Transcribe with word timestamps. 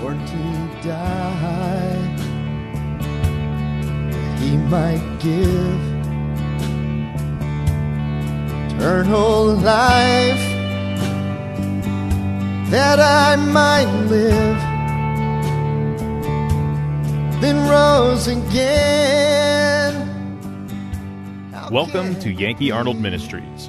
born 0.00 0.18
to 0.26 0.88
die. 0.88 1.98
He 4.38 4.56
might 4.56 5.02
give 5.18 5.80
eternal 8.76 9.54
life 9.56 10.44
that 12.70 13.00
I 13.00 13.36
might 13.36 13.90
live, 14.08 14.58
then 17.40 17.68
rose 17.68 18.28
again. 18.28 19.94
Welcome 21.70 22.18
to 22.20 22.30
Yankee 22.30 22.70
Arnold 22.70 23.00
Ministries. 23.00 23.68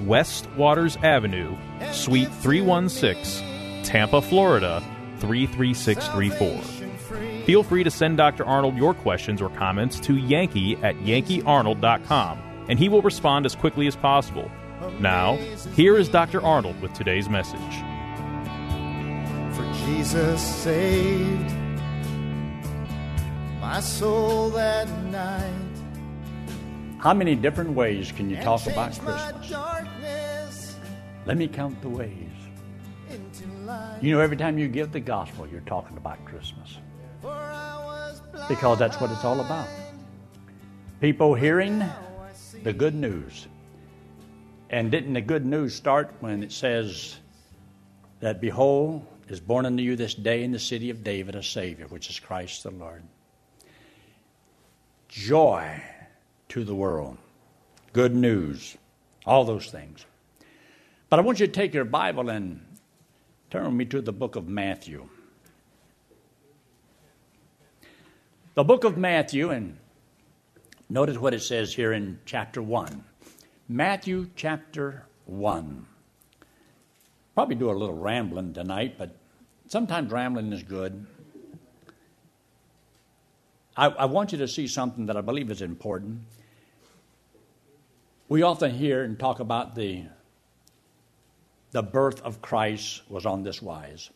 West 0.00 0.48
Waters 0.56 0.96
Avenue, 1.02 1.56
Suite 1.92 2.30
316, 2.30 3.84
Tampa, 3.84 4.20
Florida 4.20 4.82
33634. 5.18 7.44
Feel 7.44 7.62
free 7.62 7.84
to 7.84 7.90
send 7.90 8.16
Dr. 8.16 8.44
Arnold 8.44 8.76
your 8.76 8.94
questions 8.94 9.40
or 9.40 9.48
comments 9.50 10.00
to 10.00 10.16
Yankee 10.16 10.76
at 10.82 10.96
yankeearnold.com, 10.96 12.66
and 12.68 12.78
he 12.78 12.88
will 12.88 13.02
respond 13.02 13.46
as 13.46 13.54
quickly 13.54 13.86
as 13.86 13.96
possible. 13.96 14.50
Now, 15.00 15.36
here 15.74 15.96
is 15.96 16.08
Dr. 16.08 16.42
Arnold 16.42 16.80
with 16.82 16.92
today's 16.92 17.28
message. 17.28 17.60
For 19.54 19.64
Jesus 19.86 20.42
saved 20.42 21.52
my 23.60 23.80
soul 23.80 24.50
that 24.50 24.88
night. 25.04 25.65
How 27.06 27.14
many 27.14 27.36
different 27.36 27.70
ways 27.70 28.10
can 28.10 28.28
you 28.28 28.34
talk 28.38 28.66
about 28.66 28.90
Christmas? 28.98 29.54
Let 31.24 31.36
me 31.36 31.46
count 31.46 31.80
the 31.80 31.88
ways. 31.88 32.32
You 34.00 34.10
know, 34.10 34.18
every 34.18 34.36
time 34.36 34.58
you 34.58 34.66
give 34.66 34.90
the 34.90 34.98
gospel, 34.98 35.46
you're 35.46 35.60
talking 35.60 35.96
about 35.96 36.24
Christmas 36.24 36.78
For 37.22 37.30
I 37.30 37.76
was 37.84 38.20
blind, 38.32 38.48
because 38.48 38.80
that's 38.80 39.00
what 39.00 39.12
it's 39.12 39.24
all 39.24 39.38
about. 39.38 39.68
People 41.00 41.32
hearing 41.36 41.78
now 41.78 41.96
I 42.28 42.32
see. 42.32 42.58
the 42.58 42.72
good 42.72 42.96
news. 42.96 43.46
And 44.70 44.90
didn't 44.90 45.12
the 45.12 45.20
good 45.20 45.46
news 45.46 45.76
start 45.76 46.12
when 46.18 46.42
it 46.42 46.50
says 46.50 47.18
that, 48.18 48.40
Behold, 48.40 49.06
is 49.28 49.38
born 49.38 49.64
unto 49.64 49.80
you 49.80 49.94
this 49.94 50.14
day 50.14 50.42
in 50.42 50.50
the 50.50 50.58
city 50.58 50.90
of 50.90 51.04
David 51.04 51.36
a 51.36 51.42
Savior, 51.44 51.86
which 51.86 52.10
is 52.10 52.18
Christ 52.18 52.64
the 52.64 52.72
Lord? 52.72 53.04
Joy 55.08 55.80
to 56.48 56.64
the 56.64 56.74
world, 56.74 57.16
good 57.92 58.14
news, 58.14 58.76
all 59.24 59.44
those 59.44 59.70
things. 59.70 60.04
But 61.08 61.18
I 61.18 61.22
want 61.22 61.40
you 61.40 61.46
to 61.46 61.52
take 61.52 61.74
your 61.74 61.84
Bible 61.84 62.30
and 62.30 62.60
turn 63.50 63.76
me 63.76 63.84
to 63.86 64.00
the 64.00 64.12
book 64.12 64.36
of 64.36 64.48
Matthew. 64.48 65.08
The 68.54 68.64
book 68.64 68.84
of 68.84 68.96
Matthew, 68.96 69.50
and 69.50 69.76
notice 70.88 71.18
what 71.18 71.34
it 71.34 71.42
says 71.42 71.74
here 71.74 71.92
in 71.92 72.18
chapter 72.24 72.62
1. 72.62 73.04
Matthew 73.68 74.30
chapter 74.34 75.06
1. 75.26 75.86
Probably 77.34 77.54
do 77.54 77.70
a 77.70 77.72
little 77.72 77.98
rambling 77.98 78.54
tonight, 78.54 78.96
but 78.96 79.14
sometimes 79.68 80.10
rambling 80.10 80.52
is 80.52 80.62
good. 80.62 81.06
I, 83.76 83.88
I 83.88 84.04
want 84.06 84.32
you 84.32 84.38
to 84.38 84.48
see 84.48 84.66
something 84.66 85.06
that 85.06 85.16
I 85.16 85.20
believe 85.20 85.50
is 85.50 85.60
important. 85.60 86.22
We 88.28 88.42
often 88.42 88.72
hear 88.72 89.02
and 89.04 89.18
talk 89.18 89.40
about 89.40 89.74
the, 89.74 90.04
the 91.70 91.82
birth 91.82 92.20
of 92.22 92.42
Christ 92.42 93.02
was 93.08 93.24
on 93.24 93.42
this 93.42 93.62
wise 93.62 94.10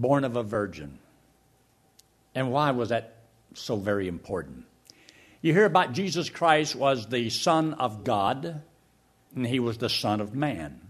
born 0.00 0.24
of 0.24 0.36
a 0.36 0.42
virgin. 0.42 0.98
And 2.34 2.52
why 2.52 2.70
was 2.70 2.90
that 2.90 3.16
so 3.54 3.76
very 3.76 4.06
important? 4.06 4.64
You 5.42 5.52
hear 5.52 5.64
about 5.64 5.92
Jesus 5.92 6.30
Christ 6.30 6.76
was 6.76 7.06
the 7.08 7.30
Son 7.30 7.74
of 7.74 8.04
God, 8.04 8.62
and 9.34 9.46
he 9.46 9.60
was 9.60 9.78
the 9.78 9.88
Son 9.88 10.20
of 10.20 10.34
Man. 10.34 10.80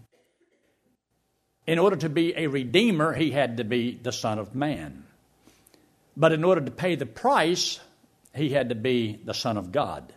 In 1.66 1.78
order 1.78 1.96
to 1.96 2.08
be 2.08 2.34
a 2.36 2.46
redeemer, 2.46 3.12
he 3.12 3.30
had 3.30 3.58
to 3.58 3.64
be 3.64 3.98
the 4.02 4.12
Son 4.12 4.38
of 4.38 4.54
Man. 4.54 5.04
But 6.16 6.32
in 6.32 6.44
order 6.44 6.60
to 6.62 6.70
pay 6.70 6.94
the 6.94 7.06
price, 7.06 7.80
he 8.34 8.50
had 8.50 8.70
to 8.70 8.74
be 8.74 9.20
the 9.24 9.34
Son 9.34 9.56
of 9.56 9.72
God. 9.72 10.12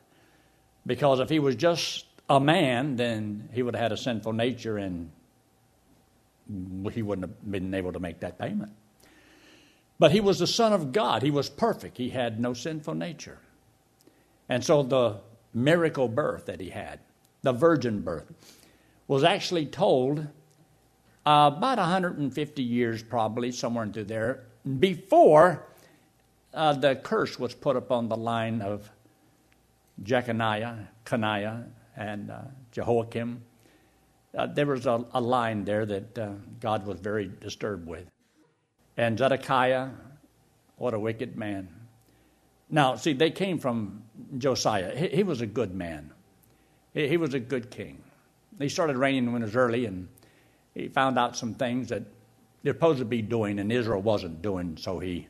Because 0.85 1.19
if 1.19 1.29
he 1.29 1.39
was 1.39 1.55
just 1.55 2.05
a 2.29 2.39
man, 2.39 2.95
then 2.95 3.49
he 3.53 3.61
would 3.61 3.75
have 3.75 3.83
had 3.83 3.91
a 3.91 3.97
sinful 3.97 4.33
nature 4.33 4.77
and 4.77 5.11
he 6.91 7.01
wouldn't 7.01 7.27
have 7.27 7.51
been 7.51 7.73
able 7.73 7.93
to 7.93 7.99
make 7.99 8.19
that 8.21 8.39
payment. 8.39 8.71
But 9.99 10.11
he 10.11 10.19
was 10.19 10.39
the 10.39 10.47
Son 10.47 10.73
of 10.73 10.91
God. 10.91 11.21
He 11.21 11.31
was 11.31 11.49
perfect. 11.49 11.97
He 11.97 12.09
had 12.09 12.39
no 12.39 12.53
sinful 12.53 12.95
nature. 12.95 13.39
And 14.49 14.63
so 14.63 14.81
the 14.81 15.19
miracle 15.53 16.07
birth 16.07 16.47
that 16.47 16.59
he 16.59 16.69
had, 16.69 16.99
the 17.41 17.53
virgin 17.53 18.01
birth, 18.01 18.31
was 19.07 19.23
actually 19.23 19.65
told 19.65 20.27
uh, 21.25 21.51
about 21.55 21.77
150 21.77 22.63
years, 22.63 23.03
probably, 23.03 23.51
somewhere 23.51 23.83
into 23.83 24.03
there, 24.03 24.43
before 24.79 25.67
uh, 26.53 26.73
the 26.73 26.95
curse 26.95 27.37
was 27.37 27.53
put 27.53 27.75
upon 27.75 28.09
the 28.09 28.17
line 28.17 28.61
of 28.61 28.89
Jeconiah, 30.03 30.87
Coniah, 31.05 31.65
and 31.95 32.31
uh, 32.31 32.41
Jehoiakim. 32.71 33.41
Uh, 34.37 34.47
there 34.47 34.65
was 34.65 34.85
a, 34.85 35.05
a 35.13 35.21
line 35.21 35.65
there 35.65 35.85
that 35.85 36.17
uh, 36.17 36.29
God 36.59 36.85
was 36.85 36.99
very 36.99 37.29
disturbed 37.39 37.87
with. 37.87 38.07
And 38.97 39.17
Zedekiah, 39.17 39.89
what 40.77 40.93
a 40.93 40.99
wicked 40.99 41.35
man. 41.35 41.67
Now, 42.69 42.95
see, 42.95 43.13
they 43.13 43.31
came 43.31 43.59
from 43.59 44.03
Josiah. 44.37 44.95
He, 44.95 45.17
he 45.17 45.23
was 45.23 45.41
a 45.41 45.45
good 45.45 45.75
man, 45.75 46.11
he, 46.93 47.07
he 47.07 47.17
was 47.17 47.33
a 47.33 47.39
good 47.39 47.69
king. 47.69 48.01
He 48.59 48.69
started 48.69 48.97
reigning 48.97 49.31
when 49.31 49.41
he 49.41 49.45
was 49.45 49.55
early, 49.55 49.85
and 49.85 50.07
he 50.75 50.87
found 50.87 51.17
out 51.17 51.35
some 51.35 51.53
things 51.53 51.89
that 51.89 52.03
they're 52.63 52.73
supposed 52.73 52.99
to 52.99 53.05
be 53.05 53.21
doing, 53.21 53.59
and 53.59 53.71
Israel 53.71 54.01
wasn't 54.01 54.41
doing, 54.41 54.77
so 54.77 54.99
he, 54.99 55.27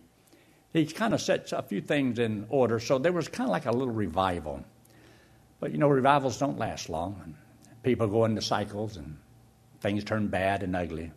he 0.74 0.86
kind 0.86 1.14
of 1.14 1.22
set 1.22 1.52
a 1.52 1.62
few 1.62 1.82
things 1.82 2.20
in 2.20 2.46
order. 2.50 2.80
So 2.80 2.98
there 2.98 3.12
was 3.12 3.28
kind 3.28 3.50
of 3.50 3.52
like 3.52 3.66
a 3.66 3.72
little 3.72 3.94
revival. 3.94 4.64
But 5.60 5.72
you 5.72 5.78
know, 5.78 5.88
revivals 5.88 6.38
don't 6.38 6.58
last 6.58 6.90
long. 6.90 7.20
And 7.24 7.36
people 7.84 8.08
go 8.08 8.26
into 8.26 8.42
cycles, 8.42 8.98
and 8.98 9.18
things 9.82 10.04
turn 10.04 10.28
bad 10.28 10.64
and 10.64 10.76
ugly. 10.76 11.12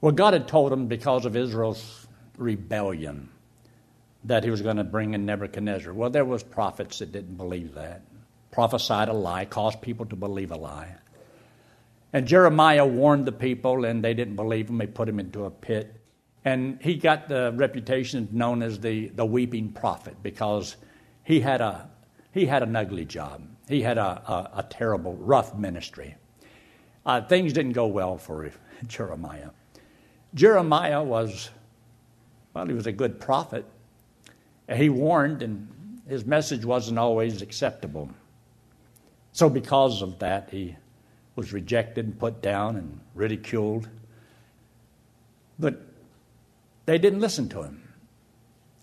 Well, 0.00 0.12
God 0.12 0.32
had 0.32 0.48
told 0.48 0.72
him 0.72 0.86
because 0.86 1.24
of 1.24 1.36
Israel's 1.36 2.06
rebellion 2.36 3.28
that 4.24 4.44
he 4.44 4.50
was 4.50 4.62
going 4.62 4.76
to 4.76 4.84
bring 4.84 5.14
in 5.14 5.26
Nebuchadnezzar. 5.26 5.92
Well, 5.92 6.10
there 6.10 6.24
was 6.24 6.42
prophets 6.42 7.00
that 7.00 7.12
didn't 7.12 7.36
believe 7.36 7.74
that. 7.74 8.02
Prophesied 8.50 9.08
a 9.08 9.12
lie, 9.12 9.44
caused 9.44 9.80
people 9.82 10.06
to 10.06 10.16
believe 10.16 10.50
a 10.50 10.56
lie. 10.56 10.94
And 12.12 12.26
Jeremiah 12.26 12.86
warned 12.86 13.26
the 13.26 13.32
people, 13.32 13.84
and 13.84 14.02
they 14.02 14.14
didn't 14.14 14.36
believe 14.36 14.70
him. 14.70 14.78
They 14.78 14.86
put 14.86 15.08
him 15.08 15.20
into 15.20 15.44
a 15.44 15.50
pit. 15.50 15.97
And 16.44 16.78
he 16.80 16.94
got 16.94 17.28
the 17.28 17.52
reputation 17.54 18.28
known 18.32 18.62
as 18.62 18.78
the, 18.78 19.08
the 19.08 19.26
weeping 19.26 19.72
prophet 19.72 20.16
because 20.22 20.76
he 21.24 21.40
had, 21.40 21.60
a, 21.60 21.88
he 22.32 22.46
had 22.46 22.62
an 22.62 22.74
ugly 22.76 23.04
job. 23.04 23.42
He 23.68 23.82
had 23.82 23.98
a, 23.98 24.22
a, 24.30 24.50
a 24.58 24.62
terrible, 24.62 25.14
rough 25.16 25.54
ministry. 25.54 26.14
Uh, 27.04 27.20
things 27.22 27.52
didn't 27.52 27.72
go 27.72 27.86
well 27.86 28.16
for 28.18 28.50
Jeremiah. 28.86 29.50
Jeremiah 30.34 31.02
was, 31.02 31.50
well, 32.54 32.66
he 32.66 32.74
was 32.74 32.86
a 32.86 32.92
good 32.92 33.20
prophet. 33.20 33.64
He 34.74 34.88
warned, 34.90 35.42
and 35.42 35.68
his 36.08 36.26
message 36.26 36.64
wasn't 36.64 36.98
always 36.98 37.42
acceptable. 37.42 38.10
So, 39.32 39.48
because 39.48 40.02
of 40.02 40.18
that, 40.18 40.50
he 40.50 40.76
was 41.36 41.52
rejected 41.52 42.04
and 42.04 42.18
put 42.18 42.42
down 42.42 42.76
and 42.76 43.00
ridiculed. 43.14 43.88
But 45.58 45.87
they 46.88 46.96
didn't 46.96 47.20
listen 47.20 47.50
to 47.50 47.62
him. 47.62 47.86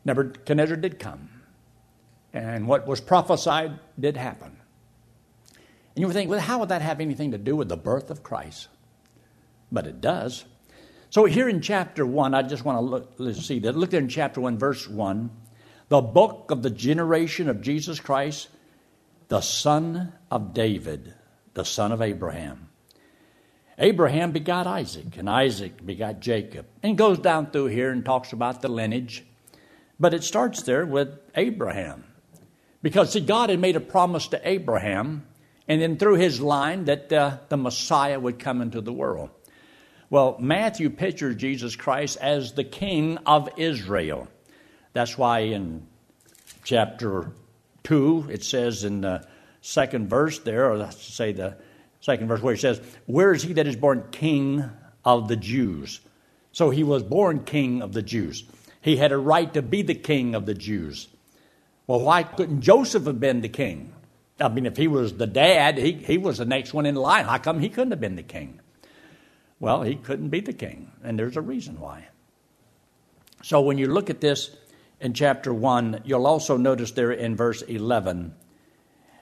Nebuchadnezzar 0.05 0.77
did 0.77 0.99
come. 0.99 1.27
And 2.33 2.67
what 2.67 2.85
was 2.85 3.01
prophesied 3.01 3.79
did 3.99 4.15
happen. 4.15 4.55
And 5.95 6.01
you 6.01 6.05
would 6.05 6.13
think, 6.13 6.29
well, 6.29 6.39
how 6.39 6.59
would 6.59 6.69
that 6.69 6.83
have 6.83 7.01
anything 7.01 7.31
to 7.31 7.39
do 7.39 7.55
with 7.55 7.67
the 7.67 7.77
birth 7.77 8.11
of 8.11 8.21
Christ? 8.21 8.67
But 9.71 9.87
it 9.87 10.01
does. 10.01 10.45
So 11.09 11.25
here 11.25 11.49
in 11.49 11.61
chapter 11.61 12.05
1, 12.05 12.35
I 12.35 12.43
just 12.43 12.63
want 12.63 12.77
to 12.77 12.81
look, 12.81 13.13
let's 13.17 13.43
see 13.43 13.57
that. 13.59 13.75
Look 13.75 13.89
there 13.89 14.01
in 14.01 14.07
chapter 14.07 14.39
1, 14.39 14.59
verse 14.59 14.87
1. 14.87 15.31
the 15.89 16.01
book 16.01 16.51
of 16.51 16.61
the 16.61 16.69
generation 16.69 17.49
of 17.49 17.61
Jesus 17.61 17.99
Christ, 17.99 18.49
the 19.29 19.41
son 19.41 20.13
of 20.29 20.53
David, 20.53 21.15
the 21.55 21.65
son 21.65 21.91
of 21.91 22.03
Abraham. 22.03 22.64
Abraham 23.77 24.31
begot 24.31 24.67
Isaac, 24.67 25.17
and 25.17 25.29
Isaac 25.29 25.85
begot 25.85 26.19
Jacob. 26.19 26.65
And 26.81 26.97
goes 26.97 27.19
down 27.19 27.51
through 27.51 27.67
here 27.67 27.91
and 27.91 28.05
talks 28.05 28.31
about 28.31 28.61
the 28.61 28.69
lineage. 28.69 29.23
But 29.99 30.13
it 30.13 30.23
starts 30.23 30.61
there 30.61 30.85
with 30.85 31.19
Abraham. 31.35 32.05
Because, 32.81 33.11
see, 33.11 33.19
God 33.19 33.49
had 33.49 33.59
made 33.59 33.75
a 33.75 33.81
promise 33.81 34.27
to 34.29 34.47
Abraham, 34.47 35.25
and 35.67 35.81
then 35.81 35.97
through 35.97 36.15
his 36.15 36.39
line, 36.39 36.85
that 36.85 37.11
uh, 37.11 37.37
the 37.49 37.57
Messiah 37.57 38.19
would 38.19 38.39
come 38.39 38.61
into 38.61 38.79
the 38.79 38.93
world. 38.93 39.29
Well, 40.09 40.37
Matthew 40.39 40.89
pictures 40.91 41.35
Jesus 41.35 41.75
Christ 41.75 42.17
as 42.21 42.53
the 42.53 42.63
King 42.63 43.17
of 43.25 43.49
Israel. 43.57 44.27
That's 44.93 45.17
why 45.17 45.39
in 45.39 45.87
chapter 46.63 47.31
2, 47.83 48.27
it 48.31 48.43
says 48.43 48.83
in 48.83 49.01
the 49.01 49.27
second 49.61 50.09
verse 50.09 50.39
there, 50.39 50.71
or 50.71 50.77
let's 50.77 51.03
say 51.03 51.31
the 51.31 51.57
second 52.05 52.27
verse, 52.27 52.41
where 52.41 52.53
he 52.53 52.59
says, 52.59 52.79
Where 53.07 53.33
is 53.33 53.41
he 53.41 53.53
that 53.53 53.65
is 53.65 53.75
born 53.75 54.03
King 54.11 54.63
of 55.03 55.27
the 55.27 55.35
Jews? 55.35 55.99
So 56.51 56.69
he 56.69 56.83
was 56.83 57.01
born 57.01 57.43
King 57.43 57.81
of 57.81 57.93
the 57.93 58.03
Jews. 58.03 58.43
He 58.79 58.95
had 58.95 59.11
a 59.11 59.17
right 59.17 59.51
to 59.55 59.63
be 59.63 59.81
the 59.81 59.95
King 59.95 60.35
of 60.35 60.45
the 60.45 60.53
Jews. 60.53 61.07
Well, 61.87 62.01
why 62.01 62.23
couldn't 62.23 62.61
Joseph 62.61 63.05
have 63.05 63.19
been 63.19 63.41
the 63.41 63.49
king? 63.49 63.93
I 64.39 64.49
mean, 64.49 64.65
if 64.65 64.77
he 64.77 64.87
was 64.87 65.13
the 65.13 65.27
dad, 65.27 65.77
he, 65.77 65.93
he 65.93 66.17
was 66.17 66.37
the 66.37 66.45
next 66.45 66.73
one 66.73 66.85
in 66.85 66.95
line. 66.95 67.25
How 67.25 67.37
come 67.37 67.59
he 67.59 67.69
couldn't 67.69 67.91
have 67.91 67.99
been 67.99 68.15
the 68.15 68.23
king? 68.23 68.59
Well, 69.59 69.83
he 69.83 69.95
couldn't 69.95 70.29
be 70.29 70.41
the 70.41 70.53
king, 70.53 70.91
and 71.03 71.17
there's 71.17 71.37
a 71.37 71.41
reason 71.41 71.79
why. 71.79 72.07
So 73.43 73.61
when 73.61 73.77
you 73.77 73.87
look 73.87 74.09
at 74.09 74.19
this 74.19 74.55
in 74.99 75.13
chapter 75.13 75.53
1, 75.53 76.01
you'll 76.05 76.27
also 76.27 76.57
notice 76.57 76.91
there 76.91 77.11
in 77.11 77.35
verse 77.35 77.61
11, 77.61 78.33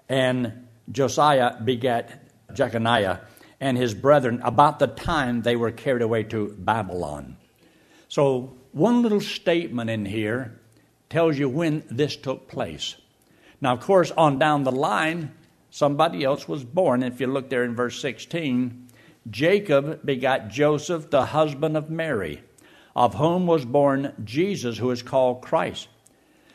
and 0.09 0.68
Josiah 0.91 1.62
begat 1.62 2.22
Jeconiah 2.53 3.21
and 3.59 3.77
his 3.77 3.93
brethren 3.93 4.41
about 4.43 4.79
the 4.79 4.87
time 4.87 5.41
they 5.41 5.55
were 5.55 5.71
carried 5.71 6.01
away 6.01 6.23
to 6.23 6.53
Babylon. 6.57 7.37
So, 8.09 8.57
one 8.73 9.01
little 9.01 9.21
statement 9.21 9.89
in 9.89 10.05
here 10.05 10.59
tells 11.09 11.37
you 11.37 11.47
when 11.47 11.83
this 11.89 12.15
took 12.15 12.47
place. 12.47 12.95
Now, 13.61 13.73
of 13.73 13.79
course, 13.79 14.11
on 14.11 14.39
down 14.39 14.63
the 14.63 14.71
line, 14.71 15.31
somebody 15.69 16.23
else 16.23 16.47
was 16.47 16.63
born. 16.63 17.03
If 17.03 17.21
you 17.21 17.27
look 17.27 17.49
there 17.49 17.63
in 17.63 17.75
verse 17.75 18.01
16, 18.01 18.89
Jacob 19.29 20.05
begot 20.05 20.49
Joseph, 20.49 21.09
the 21.09 21.27
husband 21.27 21.77
of 21.77 21.89
Mary, 21.89 22.43
of 22.95 23.15
whom 23.15 23.47
was 23.47 23.63
born 23.63 24.13
Jesus, 24.23 24.77
who 24.77 24.91
is 24.91 25.01
called 25.01 25.41
Christ. 25.41 25.87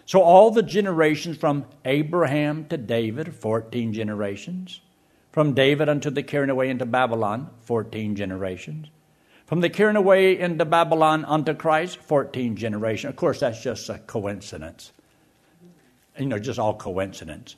So, 0.04 0.20
all 0.22 0.50
the 0.50 0.62
generations 0.62 1.38
from 1.38 1.64
Abraham 1.84 2.66
to 2.66 2.76
David, 2.76 3.34
14 3.34 3.92
generations. 3.92 4.80
From 5.38 5.54
David 5.54 5.88
unto 5.88 6.10
the 6.10 6.24
carrying 6.24 6.50
away 6.50 6.68
into 6.68 6.84
Babylon, 6.84 7.50
14 7.60 8.16
generations. 8.16 8.88
From 9.46 9.60
the 9.60 9.70
carrying 9.70 9.94
away 9.94 10.36
into 10.36 10.64
Babylon 10.64 11.24
unto 11.24 11.54
Christ, 11.54 11.98
14 11.98 12.56
generations. 12.56 13.10
Of 13.10 13.14
course, 13.14 13.38
that's 13.38 13.62
just 13.62 13.88
a 13.88 14.00
coincidence. 14.00 14.90
You 16.18 16.26
know, 16.26 16.40
just 16.40 16.58
all 16.58 16.74
coincidence. 16.74 17.54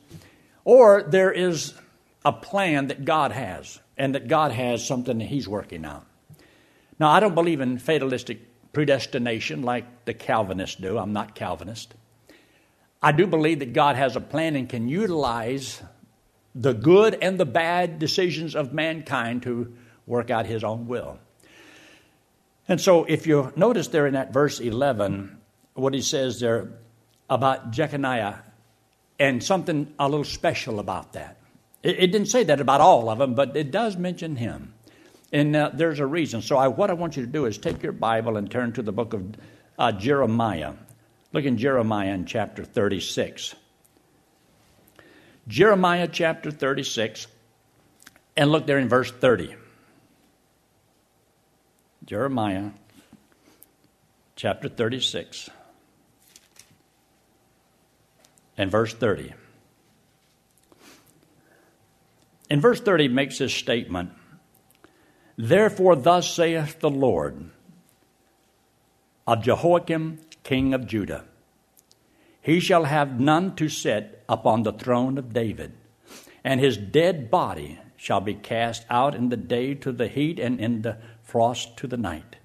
Or 0.63 1.01
there 1.01 1.31
is 1.31 1.73
a 2.23 2.31
plan 2.31 2.85
that 2.89 3.03
God 3.03 3.31
has, 3.31 3.79
and 3.97 4.13
that 4.13 4.27
God 4.27 4.51
has 4.51 4.85
something 4.85 5.17
that 5.17 5.25
He's 5.25 5.47
working 5.47 5.83
on. 5.83 6.05
Now, 6.99 7.09
I 7.09 7.19
don't 7.19 7.33
believe 7.33 7.61
in 7.61 7.79
fatalistic 7.79 8.73
predestination 8.73 9.63
like 9.63 10.05
the 10.05 10.13
Calvinists 10.13 10.75
do. 10.75 10.99
I'm 10.99 11.13
not 11.13 11.33
Calvinist. 11.33 11.95
I 13.01 13.11
do 13.11 13.25
believe 13.25 13.57
that 13.57 13.73
God 13.73 13.95
has 13.95 14.15
a 14.15 14.21
plan 14.21 14.55
and 14.55 14.69
can 14.69 14.87
utilize 14.87 15.81
the 16.53 16.73
good 16.73 17.17
and 17.21 17.39
the 17.39 17.45
bad 17.45 17.99
decisions 17.99 18.55
of 18.55 18.73
mankind 18.73 19.43
to 19.43 19.73
work 20.05 20.29
out 20.29 20.45
his 20.45 20.63
own 20.63 20.87
will. 20.87 21.19
And 22.67 22.79
so, 22.79 23.05
if 23.05 23.27
you 23.27 23.51
notice 23.55 23.87
there 23.87 24.07
in 24.07 24.13
that 24.13 24.33
verse 24.33 24.59
11, 24.59 25.37
what 25.73 25.93
he 25.93 26.01
says 26.01 26.39
there 26.39 26.71
about 27.29 27.71
Jeconiah 27.71 28.39
and 29.19 29.43
something 29.43 29.93
a 29.97 30.07
little 30.07 30.23
special 30.23 30.79
about 30.79 31.13
that. 31.13 31.37
It, 31.83 31.99
it 31.99 32.07
didn't 32.11 32.27
say 32.27 32.43
that 32.45 32.59
about 32.59 32.81
all 32.81 33.09
of 33.09 33.19
them, 33.19 33.35
but 33.35 33.55
it 33.55 33.71
does 33.71 33.97
mention 33.97 34.35
him. 34.35 34.73
And 35.33 35.55
uh, 35.55 35.71
there's 35.73 35.99
a 35.99 36.05
reason. 36.05 36.41
So, 36.41 36.57
I, 36.57 36.67
what 36.67 36.89
I 36.89 36.93
want 36.93 37.17
you 37.17 37.25
to 37.25 37.31
do 37.31 37.45
is 37.45 37.57
take 37.57 37.81
your 37.81 37.93
Bible 37.93 38.37
and 38.37 38.49
turn 38.49 38.73
to 38.73 38.81
the 38.81 38.91
book 38.91 39.13
of 39.13 39.35
uh, 39.79 39.91
Jeremiah. 39.93 40.73
Look 41.33 41.45
in 41.45 41.57
Jeremiah 41.57 42.13
in 42.13 42.25
chapter 42.25 42.63
36. 42.65 43.55
Jeremiah 45.51 46.07
chapter 46.07 46.49
36, 46.49 47.27
and 48.37 48.49
look 48.49 48.65
there 48.65 48.79
in 48.79 48.87
verse 48.87 49.11
30. 49.11 49.53
Jeremiah 52.05 52.69
chapter 54.37 54.69
36 54.69 55.49
and 58.57 58.71
verse 58.71 58.93
30. 58.93 59.33
In 62.49 62.61
verse 62.61 62.79
30 62.79 63.09
makes 63.09 63.39
this 63.39 63.53
statement 63.53 64.13
Therefore, 65.37 65.97
thus 65.97 66.33
saith 66.33 66.79
the 66.79 66.89
Lord 66.89 67.49
of 69.27 69.43
Jehoiakim, 69.43 70.19
king 70.45 70.73
of 70.73 70.87
Judah 70.87 71.25
he 72.41 72.59
shall 72.59 72.85
have 72.85 73.19
none 73.19 73.55
to 73.55 73.69
sit 73.69 74.23
upon 74.27 74.63
the 74.63 74.73
throne 74.73 75.17
of 75.17 75.33
David, 75.33 75.73
and 76.43 76.59
his 76.59 76.77
dead 76.77 77.29
body 77.29 77.79
shall 77.95 78.19
be 78.19 78.33
cast 78.33 78.83
out 78.89 79.13
in 79.13 79.29
the 79.29 79.37
day 79.37 79.75
to 79.75 79.91
the 79.91 80.07
heat 80.07 80.39
and 80.39 80.59
in 80.59 80.81
the 80.81 80.97
frost 81.21 81.77
to 81.77 81.87
the 81.87 81.97
night. 81.97 82.37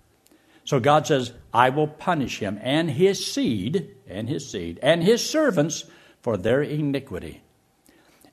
So 0.64 0.80
God 0.80 1.06
says, 1.06 1.32
I 1.54 1.70
will 1.70 1.86
punish 1.86 2.40
him 2.40 2.58
and 2.60 2.90
his 2.90 3.32
seed, 3.32 3.88
and 4.06 4.28
his 4.28 4.50
seed, 4.50 4.78
and 4.82 5.02
his 5.02 5.28
servants 5.28 5.84
for 6.20 6.36
their 6.36 6.60
iniquity. 6.60 7.40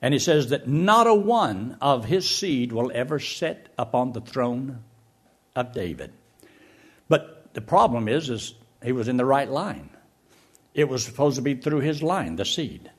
And 0.02 0.12
he 0.12 0.20
says 0.20 0.50
that 0.50 0.68
not 0.68 1.06
a 1.06 1.14
one 1.14 1.78
of 1.80 2.04
his 2.04 2.28
seed 2.28 2.72
will 2.72 2.92
ever 2.92 3.18
sit 3.18 3.68
upon 3.78 4.12
the 4.12 4.20
throne 4.20 4.84
of 5.56 5.72
David. 5.72 6.12
But 7.08 7.54
the 7.54 7.62
problem 7.62 8.08
is, 8.08 8.28
is 8.28 8.54
he 8.84 8.92
was 8.92 9.08
in 9.08 9.16
the 9.16 9.24
right 9.24 9.48
line. 9.48 9.88
It 10.74 10.88
was 10.88 11.04
supposed 11.04 11.36
to 11.36 11.42
be 11.42 11.54
through 11.54 11.80
his 11.80 12.02
line, 12.02 12.36
the 12.36 12.44
seed. 12.44 12.90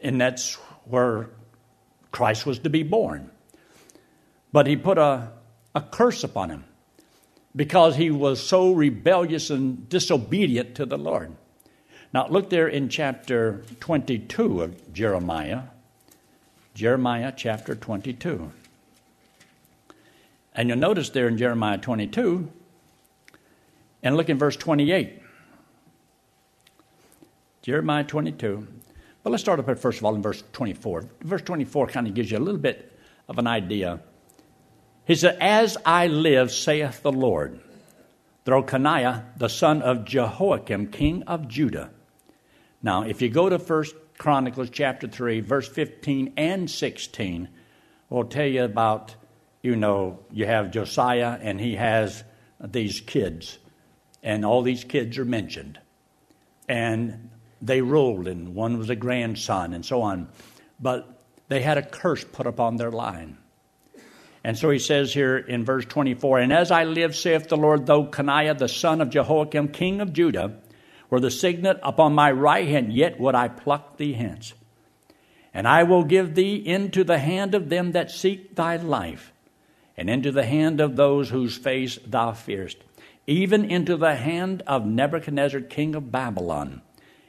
And 0.00 0.20
that's 0.20 0.54
where 0.84 1.30
Christ 2.10 2.46
was 2.46 2.58
to 2.60 2.70
be 2.70 2.82
born. 2.82 3.30
But 4.52 4.66
he 4.66 4.76
put 4.76 4.98
a, 4.98 5.32
a 5.74 5.80
curse 5.82 6.24
upon 6.24 6.50
him 6.50 6.64
because 7.54 7.96
he 7.96 8.10
was 8.10 8.44
so 8.44 8.72
rebellious 8.72 9.50
and 9.50 9.88
disobedient 9.88 10.76
to 10.76 10.86
the 10.86 10.98
Lord. 10.98 11.36
Now, 12.12 12.26
look 12.28 12.50
there 12.50 12.66
in 12.66 12.88
chapter 12.88 13.62
22 13.80 14.62
of 14.62 14.92
Jeremiah. 14.92 15.62
Jeremiah 16.74 17.32
chapter 17.36 17.74
22. 17.74 18.50
And 20.54 20.68
you'll 20.68 20.78
notice 20.78 21.10
there 21.10 21.28
in 21.28 21.38
Jeremiah 21.38 21.78
22, 21.78 22.50
and 24.02 24.16
look 24.16 24.28
in 24.28 24.38
verse 24.38 24.56
28. 24.56 25.19
Jeremiah 27.62 28.04
22. 28.04 28.66
But 29.22 29.30
let's 29.30 29.42
start 29.42 29.60
up 29.60 29.68
at 29.68 29.78
first 29.78 29.98
of 29.98 30.04
all 30.04 30.14
in 30.14 30.22
verse 30.22 30.42
24. 30.52 31.04
Verse 31.22 31.42
24 31.42 31.88
kind 31.88 32.06
of 32.06 32.14
gives 32.14 32.30
you 32.30 32.38
a 32.38 32.40
little 32.40 32.60
bit 32.60 32.98
of 33.28 33.38
an 33.38 33.46
idea. 33.46 34.00
He 35.04 35.14
said, 35.14 35.36
As 35.40 35.76
I 35.84 36.06
live, 36.06 36.50
saith 36.50 37.02
the 37.02 37.12
Lord, 37.12 37.60
through 38.44 38.62
Coniah, 38.62 39.24
the 39.36 39.48
son 39.48 39.82
of 39.82 40.04
Jehoiakim, 40.04 40.88
king 40.88 41.22
of 41.24 41.48
Judah. 41.48 41.90
Now, 42.82 43.02
if 43.02 43.20
you 43.20 43.28
go 43.28 43.48
to 43.48 43.58
First 43.58 43.94
Chronicles 44.16 44.70
chapter 44.70 45.06
3, 45.06 45.40
verse 45.40 45.68
15 45.68 46.34
and 46.36 46.70
16, 46.70 47.48
will 48.08 48.24
tell 48.24 48.46
you 48.46 48.64
about, 48.64 49.14
you 49.62 49.76
know, 49.76 50.20
you 50.30 50.46
have 50.46 50.70
Josiah 50.70 51.38
and 51.40 51.60
he 51.60 51.76
has 51.76 52.24
these 52.62 53.00
kids, 53.00 53.58
and 54.22 54.44
all 54.44 54.62
these 54.62 54.84
kids 54.84 55.18
are 55.18 55.24
mentioned. 55.24 55.78
And 56.68 57.30
they 57.62 57.80
ruled, 57.80 58.26
and 58.26 58.54
one 58.54 58.78
was 58.78 58.90
a 58.90 58.96
grandson, 58.96 59.74
and 59.74 59.84
so 59.84 60.02
on. 60.02 60.28
But 60.80 61.20
they 61.48 61.60
had 61.60 61.78
a 61.78 61.82
curse 61.82 62.24
put 62.24 62.46
upon 62.46 62.76
their 62.76 62.90
line. 62.90 63.36
And 64.42 64.56
so 64.56 64.70
he 64.70 64.78
says 64.78 65.12
here 65.12 65.36
in 65.36 65.64
verse 65.64 65.84
24, 65.84 66.38
And 66.38 66.52
as 66.52 66.70
I 66.70 66.84
live, 66.84 67.14
saith 67.14 67.48
the 67.48 67.56
Lord, 67.56 67.86
though 67.86 68.06
Coniah 68.06 68.56
the 68.56 68.68
son 68.68 69.02
of 69.02 69.10
Jehoiakim, 69.10 69.68
king 69.68 70.00
of 70.00 70.14
Judah, 70.14 70.56
were 71.10 71.20
the 71.20 71.30
signet 71.30 71.78
upon 71.82 72.14
my 72.14 72.30
right 72.30 72.66
hand, 72.66 72.92
yet 72.92 73.20
would 73.20 73.34
I 73.34 73.48
pluck 73.48 73.98
thee 73.98 74.14
hence. 74.14 74.54
And 75.52 75.68
I 75.68 75.82
will 75.82 76.04
give 76.04 76.34
thee 76.34 76.54
into 76.54 77.04
the 77.04 77.18
hand 77.18 77.54
of 77.54 77.68
them 77.68 77.92
that 77.92 78.10
seek 78.10 78.54
thy 78.54 78.76
life, 78.76 79.32
and 79.96 80.08
into 80.08 80.32
the 80.32 80.46
hand 80.46 80.80
of 80.80 80.96
those 80.96 81.28
whose 81.28 81.58
face 81.58 81.98
thou 82.06 82.32
fearest, 82.32 82.78
even 83.26 83.64
into 83.64 83.96
the 83.96 84.14
hand 84.14 84.62
of 84.66 84.86
Nebuchadnezzar, 84.86 85.60
king 85.62 85.94
of 85.94 86.10
Babylon 86.10 86.80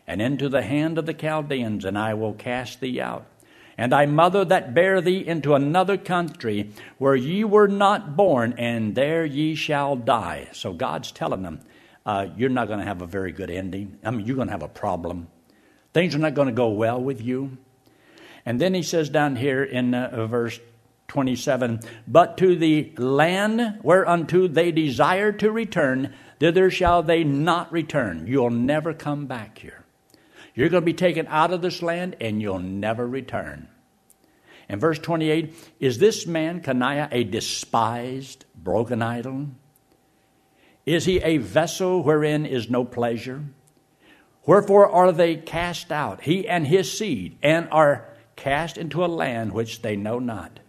and 0.08 0.22
into 0.22 0.50
the 0.50 0.62
hand 0.62 0.98
of 0.98 1.06
the 1.06 1.14
Chaldeans, 1.14 1.86
and 1.86 1.98
I 1.98 2.14
will 2.14 2.34
cast 2.34 2.80
thee 2.80 3.00
out. 3.00 3.26
And 3.78 3.92
thy 3.92 4.06
mother 4.06 4.46
that 4.46 4.74
bare 4.74 5.02
thee 5.02 5.26
into 5.26 5.56
another 5.56 5.98
country 5.98 6.72
where 6.98 7.16
ye 7.16 7.44
were 7.44 7.68
not 7.68 8.16
born, 8.16 8.54
and 8.58 8.96
there 8.96 9.26
ye 9.26 9.56
shall 9.56 9.96
die. 9.96 10.50
So 10.52 10.74
God's 10.74 11.12
telling 11.12 11.42
them, 11.42 11.62
uh, 12.06 12.28
you're 12.36 12.50
not 12.50 12.68
going 12.68 12.80
to 12.80 12.86
have 12.86 13.02
a 13.02 13.08
very 13.08 13.32
good 13.32 13.50
ending. 13.50 13.98
I 14.04 14.12
mean, 14.12 14.26
you're 14.26 14.36
going 14.36 14.48
to 14.48 14.54
have 14.54 14.64
a 14.64 14.68
problem. 14.68 15.28
Things 15.94 16.16
are 16.16 16.20
not 16.20 16.34
going 16.34 16.48
to 16.48 16.54
go 16.54 16.70
well 16.70 17.02
with 17.02 17.22
you. 17.22 17.58
And 18.46 18.60
then 18.60 18.74
he 18.74 18.84
says 18.84 19.10
down 19.10 19.36
here 19.36 19.64
in 19.64 19.94
uh, 19.94 20.26
verse 20.28 20.60
27 21.10 21.82
But 22.08 22.38
to 22.38 22.56
the 22.56 22.92
land 22.98 23.80
whereunto 23.84 24.48
they 24.48 24.72
desire 24.72 25.32
to 25.34 25.52
return, 25.52 26.14
thither 26.40 26.72
shall 26.72 27.04
they 27.04 27.24
not 27.24 27.72
return. 27.72 28.26
You'll 28.28 28.50
never 28.50 28.94
come 28.94 29.28
back 29.28 29.58
here. 29.58 29.81
You're 30.54 30.70
going 30.70 30.82
to 30.82 30.86
be 30.86 30.94
taken 30.94 31.28
out 31.28 31.52
of 31.52 31.62
this 31.62 31.82
land 31.82 32.16
and 32.20 32.42
you'll 32.42 32.60
never 32.60 33.08
return. 33.08 33.68
In 34.70 34.80
verse 34.80 35.00
28, 35.00 35.54
is 35.80 35.98
this 35.98 36.26
man, 36.26 36.62
Coniah, 36.62 37.10
a 37.12 37.24
despised, 37.24 38.46
broken 38.56 39.02
idol? 39.02 39.48
Is 40.86 41.06
he 41.06 41.20
a 41.20 41.38
vessel 41.38 42.04
wherein 42.04 42.46
is 42.46 42.70
no 42.70 42.86
pleasure? 42.86 43.44
Wherefore 44.46 44.90
are 44.90 45.12
they 45.12 45.36
cast 45.36 45.92
out, 45.92 46.22
he 46.22 46.48
and 46.48 46.66
his 46.66 46.98
seed, 46.98 47.38
and 47.44 47.68
are 47.72 48.08
cast 48.36 48.78
into 48.78 49.06
a 49.06 49.08
land 49.08 49.52
which 49.52 49.82
they 49.82 49.96
know 49.96 50.20
not? 50.20 50.60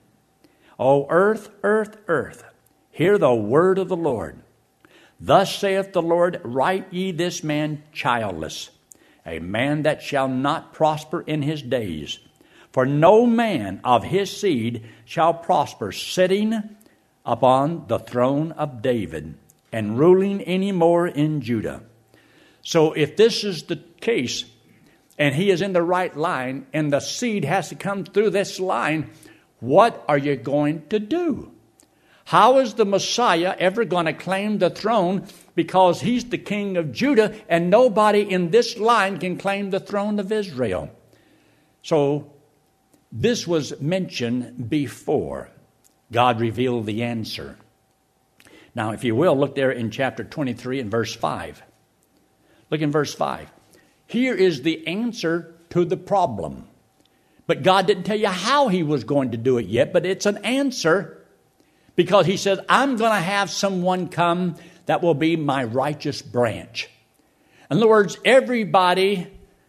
O 0.79 1.07
earth, 1.09 1.51
earth, 1.63 1.97
earth, 2.09 2.45
hear 2.91 3.19
the 3.19 3.35
word 3.35 3.79
of 3.79 3.89
the 3.89 3.97
Lord. 3.97 4.43
Thus 5.19 5.57
saith 5.57 5.93
the 5.93 6.03
Lord, 6.03 6.41
Write 6.45 6.93
ye 6.93 7.13
this 7.13 7.43
man 7.45 7.83
childless, 7.93 8.71
a 9.25 9.39
man 9.39 9.83
that 9.83 10.03
shall 10.03 10.29
not 10.29 10.73
prosper 10.73 11.23
in 11.23 11.43
his 11.43 11.63
days. 11.63 12.19
For 12.73 12.87
no 12.87 13.27
man 13.27 13.81
of 13.85 14.05
his 14.05 14.35
seed 14.35 14.85
shall 15.05 15.35
prosper, 15.35 15.93
sitting 15.93 16.77
upon 17.25 17.87
the 17.89 17.99
throne 17.99 18.53
of 18.53 18.83
David 18.83 19.35
and 19.71 19.99
ruling 19.99 20.41
any 20.43 20.73
more 20.73 21.07
in 21.07 21.41
Judah. 21.41 21.83
So 22.63 22.93
if 22.93 23.17
this 23.17 23.45
is 23.45 23.65
the 23.65 23.77
case, 24.01 24.45
and 25.19 25.35
he 25.35 25.51
is 25.51 25.63
in 25.63 25.73
the 25.73 25.83
right 25.83 26.17
line, 26.17 26.67
and 26.73 26.93
the 26.93 27.01
seed 27.01 27.45
has 27.45 27.69
to 27.69 27.75
come 27.75 28.05
through 28.05 28.31
this 28.31 28.59
line, 28.59 29.11
what 29.61 30.05
are 30.09 30.19
you 30.19 30.37
going 30.37 30.87
to 30.89 30.99
do? 30.99 31.53
How 32.25 32.59
is 32.59 32.75
the 32.75 32.85
Messiah 32.85 33.55
ever 33.59 33.85
going 33.85 34.07
to 34.07 34.13
claim 34.13 34.59
the 34.59 34.71
throne 34.71 35.27
because 35.55 36.01
he's 36.01 36.25
the 36.25 36.39
king 36.39 36.77
of 36.77 36.93
Judah 36.93 37.35
and 37.49 37.69
nobody 37.69 38.21
in 38.21 38.51
this 38.51 38.79
line 38.79 39.19
can 39.19 39.37
claim 39.37 39.71
the 39.71 39.81
throne 39.81 40.19
of 40.19 40.31
Israel? 40.31 40.91
So, 41.83 42.33
this 43.11 43.47
was 43.47 43.79
mentioned 43.81 44.71
before 44.71 45.51
God 46.11 46.41
revealed 46.41 46.87
the 46.87 47.03
answer. 47.03 47.57
Now, 48.75 48.93
if 48.93 49.05
you 49.05 49.15
will, 49.15 49.37
look 49.37 49.55
there 49.55 49.71
in 49.71 49.91
chapter 49.91 50.25
23 50.25 50.81
and 50.81 50.91
verse 50.91 51.15
5. 51.15 51.63
Look 52.71 52.81
in 52.81 52.91
verse 52.91 53.15
5. 53.15 53.51
Here 54.07 54.35
is 54.35 54.63
the 54.63 54.87
answer 54.87 55.55
to 55.71 55.85
the 55.85 55.97
problem. 55.97 56.69
But 57.47 57.63
God 57.63 57.87
didn't 57.87 58.05
tell 58.05 58.19
you 58.19 58.29
how 58.29 58.69
He 58.69 58.83
was 58.83 59.05
going 59.05 59.33
to 59.33 59.37
do 59.37 59.59
it 59.59 59.67
yet, 59.67 59.93
but 59.93 60.07
it's 60.07 60.27
an 60.27 60.39
answer 60.39 61.22
because 61.97 62.27
He 62.27 62.37
says, 62.37 62.61
I'm 62.69 62.97
going 62.97 63.13
to 63.13 63.21
have 63.21 63.51
someone 63.51 64.09
come 64.09 64.57
that 64.87 65.03
will 65.03 65.15
be 65.15 65.37
my 65.37 65.65
righteous 65.65 66.23
branch. 66.23 66.89
In 67.71 67.79
other 67.79 67.89
words, 67.89 68.19
everybody 68.25 69.29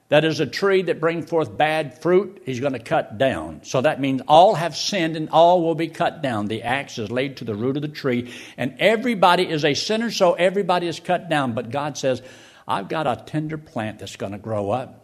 that 0.10 0.26
is 0.26 0.40
a 0.40 0.46
tree 0.46 0.84
that 0.84 1.00
brings 1.00 1.28
forth 1.28 1.58
bad 1.58 2.00
fruit, 2.02 2.44
he's 2.46 2.60
going 2.60 2.74
to 2.74 2.80
cut 2.80 3.18
down. 3.18 3.62
So 3.64 3.82
that 3.82 4.00
means 4.00 4.22
all 4.28 4.54
have 4.54 4.76
sinned 4.76 5.16
and 5.16 5.30
all 5.30 5.64
will 5.64 5.74
be 5.74 5.88
cut 5.88 6.22
down. 6.22 6.46
The 6.46 6.62
axe 6.62 7.00
is 7.00 7.10
laid 7.10 7.38
to 7.38 7.46
the 7.46 7.56
root 7.56 7.78
of 7.78 7.82
the 7.82 7.88
tree, 7.88 8.32
and 8.58 8.76
everybody 8.78 9.50
is 9.50 9.66
a 9.66 9.74
sinner, 9.74 10.12
so 10.12 10.34
everybody 10.34 10.88
is 10.88 11.00
cut 11.00 11.30
down. 11.30 11.54
But 11.54 11.72
God 11.72 11.98
says, 11.98 12.22
I've 12.68 12.90
got 12.90 13.08
a 13.08 13.24
tender 13.26 13.58
plant 13.58 14.00
that's 14.00 14.16
going 14.16 14.34
to 14.34 14.38
grow 14.38 14.70
up. 14.70 15.00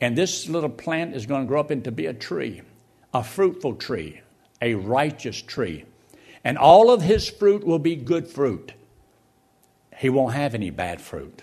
And 0.00 0.18
this 0.18 0.48
little 0.48 0.70
plant 0.70 1.14
is 1.14 1.26
going 1.26 1.42
to 1.42 1.48
grow 1.48 1.60
up 1.60 1.70
into 1.70 1.92
be 1.92 2.06
a 2.06 2.12
tree, 2.12 2.62
a 3.14 3.22
fruitful 3.22 3.76
tree, 3.76 4.22
a 4.60 4.74
righteous 4.74 5.40
tree. 5.40 5.84
And 6.46 6.56
all 6.56 6.92
of 6.92 7.02
his 7.02 7.28
fruit 7.28 7.66
will 7.66 7.80
be 7.80 7.96
good 7.96 8.28
fruit. 8.28 8.72
He 9.96 10.08
won't 10.08 10.34
have 10.34 10.54
any 10.54 10.70
bad 10.70 11.00
fruit. 11.00 11.42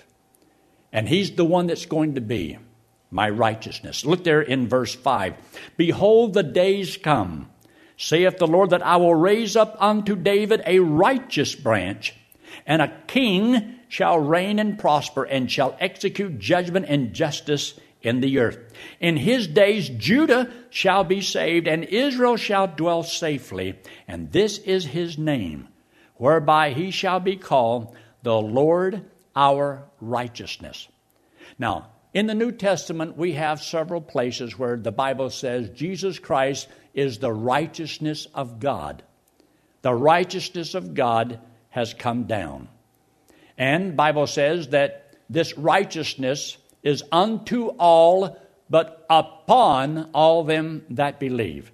And 0.93 1.09
he's 1.09 1.31
the 1.31 1.43
one 1.43 1.67
that's 1.67 1.85
going 1.85 2.15
to 2.15 2.21
be 2.21 2.57
my 3.11 3.29
righteousness. 3.29 4.05
Look 4.05 4.23
there 4.23 4.41
in 4.41 4.69
verse 4.69 4.95
5. 4.95 5.35
Behold, 5.75 6.33
the 6.33 6.41
days 6.41 6.95
come, 6.95 7.49
saith 7.97 8.37
the 8.37 8.47
Lord, 8.47 8.69
that 8.69 8.81
I 8.81 8.95
will 8.95 9.13
raise 9.13 9.57
up 9.57 9.75
unto 9.77 10.15
David 10.15 10.61
a 10.65 10.79
righteous 10.79 11.53
branch, 11.53 12.15
and 12.65 12.81
a 12.81 13.01
king 13.05 13.79
shall 13.89 14.17
reign 14.19 14.57
and 14.57 14.79
prosper, 14.79 15.25
and 15.25 15.51
shall 15.51 15.75
execute 15.81 16.39
judgment 16.39 16.85
and 16.87 17.13
justice 17.13 17.77
in 18.03 18.19
the 18.19 18.37
earth. 18.39 18.59
In 18.99 19.17
his 19.17 19.47
days, 19.47 19.89
Judah 19.89 20.51
shall 20.69 21.03
be 21.03 21.21
saved, 21.21 21.67
and 21.67 21.85
Israel 21.85 22.35
shall 22.35 22.67
dwell 22.67 23.01
safely. 23.01 23.79
And 24.07 24.31
this 24.31 24.57
is 24.59 24.85
his 24.85 25.17
name, 25.17 25.69
whereby 26.15 26.71
he 26.71 26.91
shall 26.91 27.21
be 27.21 27.37
called 27.37 27.95
the 28.21 28.35
Lord 28.35 29.05
our 29.35 29.85
righteousness. 29.99 30.87
Now, 31.57 31.89
in 32.13 32.27
the 32.27 32.35
New 32.35 32.51
Testament, 32.51 33.17
we 33.17 33.33
have 33.33 33.61
several 33.61 34.01
places 34.01 34.59
where 34.59 34.77
the 34.77 34.91
Bible 34.91 35.31
says 35.31 35.69
Jesus 35.69 36.19
Christ 36.19 36.67
is 36.93 37.17
the 37.17 37.33
righteousness 37.33 38.27
of 38.35 38.59
God. 38.59 39.01
The 39.81 39.93
righteousness 39.93 40.75
of 40.75 40.93
God 40.93 41.39
has 41.69 41.93
come 41.93 42.25
down. 42.25 42.69
And 43.57 43.97
Bible 43.97 44.27
says 44.27 44.69
that 44.69 45.15
this 45.29 45.57
righteousness 45.57 46.57
is 46.83 47.03
unto 47.11 47.67
all 47.67 48.37
but 48.69 49.05
upon 49.09 50.09
all 50.13 50.43
them 50.43 50.85
that 50.89 51.19
believe. 51.19 51.71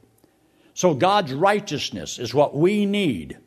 So 0.74 0.94
God's 0.94 1.34
righteousness 1.34 2.20
is 2.20 2.34
what 2.34 2.56
we 2.56 2.86
need. 2.86 3.38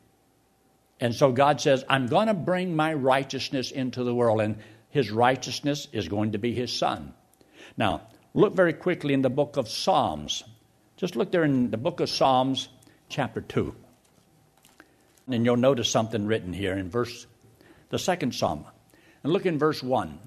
And 0.99 1.13
so 1.13 1.31
God 1.31 1.59
says, 1.59 1.83
I'm 1.89 2.07
going 2.07 2.27
to 2.27 2.33
bring 2.33 2.75
my 2.75 2.93
righteousness 2.93 3.71
into 3.71 4.03
the 4.03 4.15
world. 4.15 4.41
And 4.41 4.57
his 4.89 5.11
righteousness 5.11 5.87
is 5.91 6.07
going 6.07 6.31
to 6.31 6.37
be 6.37 6.53
his 6.53 6.71
son. 6.71 7.13
Now, 7.77 8.01
look 8.33 8.55
very 8.55 8.73
quickly 8.73 9.13
in 9.13 9.21
the 9.21 9.29
book 9.29 9.57
of 9.57 9.67
Psalms. 9.67 10.43
Just 10.97 11.15
look 11.15 11.31
there 11.31 11.43
in 11.43 11.71
the 11.71 11.77
book 11.77 11.99
of 11.99 12.09
Psalms, 12.09 12.69
chapter 13.09 13.41
2. 13.41 13.75
And 15.27 15.45
you'll 15.45 15.57
notice 15.57 15.89
something 15.89 16.25
written 16.25 16.53
here 16.53 16.73
in 16.73 16.89
verse, 16.89 17.27
the 17.89 17.99
second 17.99 18.33
psalm. 18.33 18.65
And 19.23 19.31
look 19.33 19.45
in 19.45 19.57
verse 19.57 19.81
1. 19.81 20.19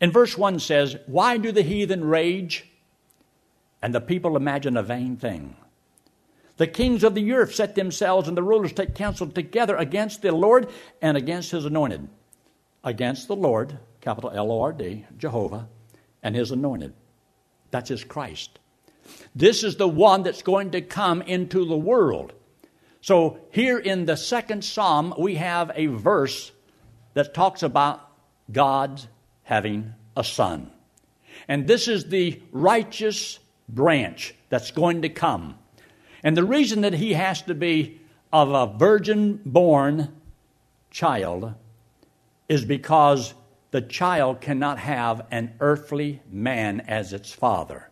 In 0.00 0.10
verse 0.10 0.36
1 0.36 0.58
says, 0.60 0.96
Why 1.06 1.36
do 1.36 1.52
the 1.52 1.62
heathen 1.62 2.04
rage 2.04 2.66
and 3.80 3.94
the 3.94 4.00
people 4.00 4.36
imagine 4.36 4.76
a 4.76 4.82
vain 4.82 5.16
thing? 5.16 5.56
The 6.56 6.66
kings 6.66 7.04
of 7.04 7.14
the 7.14 7.32
earth 7.32 7.54
set 7.54 7.74
themselves 7.74 8.28
and 8.28 8.36
the 8.36 8.42
rulers 8.42 8.72
take 8.72 8.94
counsel 8.94 9.26
together 9.28 9.76
against 9.76 10.22
the 10.22 10.32
Lord 10.32 10.68
and 11.02 11.16
against 11.16 11.50
his 11.50 11.64
anointed 11.64 12.08
against 12.86 13.26
the 13.26 13.36
Lord, 13.36 13.78
capital 14.00 14.30
L 14.30 14.50
O 14.50 14.62
R 14.62 14.72
D, 14.72 15.04
Jehovah, 15.18 15.68
and 16.22 16.34
his 16.34 16.52
anointed. 16.52 16.94
That's 17.70 17.90
his 17.90 18.04
Christ. 18.04 18.58
This 19.34 19.64
is 19.64 19.76
the 19.76 19.88
one 19.88 20.22
that's 20.22 20.42
going 20.42 20.70
to 20.70 20.80
come 20.80 21.20
into 21.20 21.66
the 21.66 21.76
world. 21.76 22.32
So, 23.02 23.38
here 23.50 23.78
in 23.78 24.06
the 24.06 24.16
second 24.16 24.64
psalm, 24.64 25.14
we 25.18 25.34
have 25.34 25.70
a 25.74 25.86
verse 25.86 26.52
that 27.14 27.34
talks 27.34 27.62
about 27.62 28.08
God 28.50 29.02
having 29.46 29.94
a 30.16 30.24
son. 30.24 30.70
And 31.46 31.68
this 31.68 31.86
is 31.86 32.08
the 32.08 32.42
righteous 32.50 33.38
branch 33.68 34.34
that's 34.48 34.72
going 34.72 35.02
to 35.02 35.08
come. 35.08 35.56
And 36.24 36.36
the 36.36 36.44
reason 36.44 36.80
that 36.80 36.94
he 36.94 37.12
has 37.12 37.42
to 37.42 37.54
be 37.54 38.00
of 38.32 38.50
a 38.50 38.76
virgin 38.76 39.40
born 39.46 40.12
child 40.90 41.54
is 42.48 42.64
because 42.64 43.34
the 43.70 43.80
child 43.80 44.40
cannot 44.40 44.80
have 44.80 45.26
an 45.30 45.54
earthly 45.60 46.20
man 46.28 46.80
as 46.80 47.12
its 47.12 47.32
father. 47.32 47.88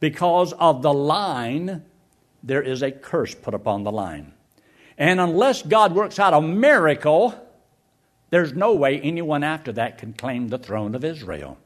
Because 0.00 0.52
of 0.52 0.82
the 0.82 0.92
line, 0.92 1.82
there 2.42 2.62
is 2.62 2.82
a 2.82 2.92
curse 2.92 3.34
put 3.34 3.54
upon 3.54 3.84
the 3.84 3.92
line. 3.92 4.34
And 4.98 5.18
unless 5.18 5.62
God 5.62 5.94
works 5.94 6.18
out 6.18 6.34
a 6.34 6.42
miracle, 6.42 7.34
there's 8.34 8.52
no 8.52 8.74
way 8.74 9.00
anyone 9.00 9.44
after 9.44 9.70
that 9.74 9.98
can 9.98 10.12
claim 10.12 10.48
the 10.48 10.58
throne 10.58 10.96
of 10.96 11.04
Israel. 11.04 11.56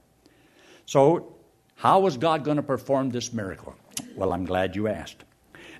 So, 0.84 1.34
how 1.76 2.06
is 2.06 2.18
God 2.18 2.44
going 2.44 2.58
to 2.58 2.62
perform 2.62 3.08
this 3.08 3.32
miracle? 3.32 3.74
Well, 4.14 4.34
I'm 4.34 4.44
glad 4.44 4.76
you 4.76 4.86
asked. 4.86 5.24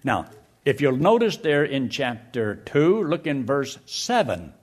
Now, 0.03 0.31
if 0.65 0.81
you'll 0.81 0.97
notice 0.97 1.37
there 1.37 1.63
in 1.63 1.91
chapter 1.91 2.55
2, 2.55 3.05
look 3.05 3.27
in 3.27 3.45
verse 3.45 3.79
7. 3.85 4.55